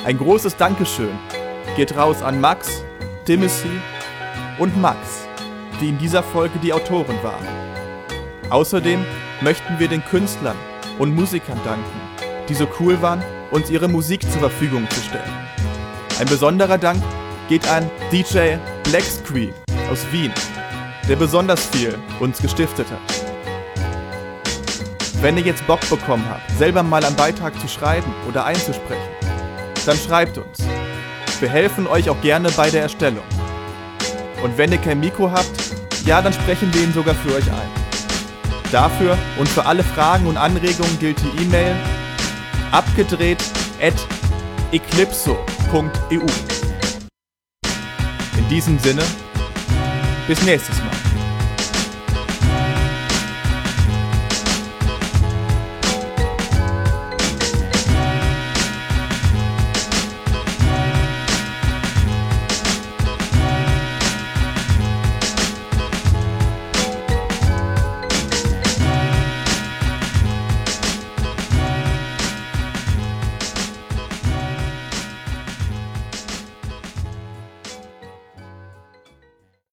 Ein 0.04 0.18
großes 0.18 0.58
Dankeschön 0.58 1.18
geht 1.78 1.96
raus 1.96 2.22
an 2.22 2.42
Max, 2.42 2.84
Timothy 3.24 3.80
und 4.58 4.76
Max, 4.82 5.00
die 5.80 5.88
in 5.88 5.98
dieser 5.98 6.24
Folge 6.24 6.60
die 6.60 6.74
Autoren 6.74 7.16
waren. 7.24 7.48
Außerdem 8.50 9.06
möchten 9.40 9.80
wir 9.80 9.88
den 9.88 10.04
Künstlern 10.04 10.58
und 11.00 11.16
Musikern 11.16 11.58
danken, 11.64 12.02
die 12.50 12.54
so 12.54 12.68
cool 12.82 13.02
waren, 13.02 13.24
uns 13.52 13.70
ihre 13.70 13.88
Musik 13.88 14.24
zur 14.24 14.42
Verfügung 14.42 14.86
zu 14.90 15.00
stellen. 15.00 15.34
Ein 16.20 16.28
besonderer 16.28 16.78
Dank 16.78 17.02
geht 17.48 17.66
an 17.70 17.90
DJ 18.12 18.58
Black 18.84 19.04
Screen 19.04 19.54
aus 19.90 20.06
Wien, 20.12 20.34
der 21.08 21.16
besonders 21.16 21.66
viel 21.68 21.98
uns 22.20 22.42
gestiftet 22.42 22.88
hat. 22.92 23.13
Wenn 25.24 25.38
ihr 25.38 25.44
jetzt 25.44 25.66
Bock 25.68 25.80
bekommen 25.90 26.26
habt, 26.30 26.52
selber 26.58 26.84
mal 26.84 27.02
einen 27.02 27.16
Beitrag 27.16 27.58
zu 27.58 27.70
schreiben 27.70 28.14
oder 28.28 28.44
einzusprechen, 28.44 29.08
dann 29.86 29.96
schreibt 29.96 30.38
uns. 30.38 30.58
Wir 31.40 31.48
helfen 31.48 31.88
euch 31.88 32.10
auch 32.10 32.20
gerne 32.20 32.52
bei 32.52 32.70
der 32.70 32.82
Erstellung. 32.82 33.24
Und 34.44 34.58
wenn 34.58 34.74
ihr 34.74 34.80
kein 34.80 35.00
Mikro 35.00 35.32
habt, 35.32 35.50
ja, 36.06 36.22
dann 36.22 36.34
sprechen 36.34 36.74
wir 36.74 36.84
ihn 36.84 36.92
sogar 36.92 37.16
für 37.16 37.36
euch 37.36 37.50
ein. 37.50 37.70
Dafür 38.70 39.18
und 39.40 39.48
für 39.48 39.66
alle 39.66 39.86
Fragen 39.86 40.28
und 40.28 40.36
Anregungen 40.36 41.00
gilt 41.00 41.22
die 41.22 41.44
E-Mail 41.44 41.74
abgedreht 42.74 43.42
at 43.82 43.96
eclipso.eu. 44.74 46.20
In 48.38 48.50
diesem 48.50 48.78
Sinne, 48.78 49.04
bis 50.28 50.44
nächstes 50.44 50.78
Mal. 50.80 50.93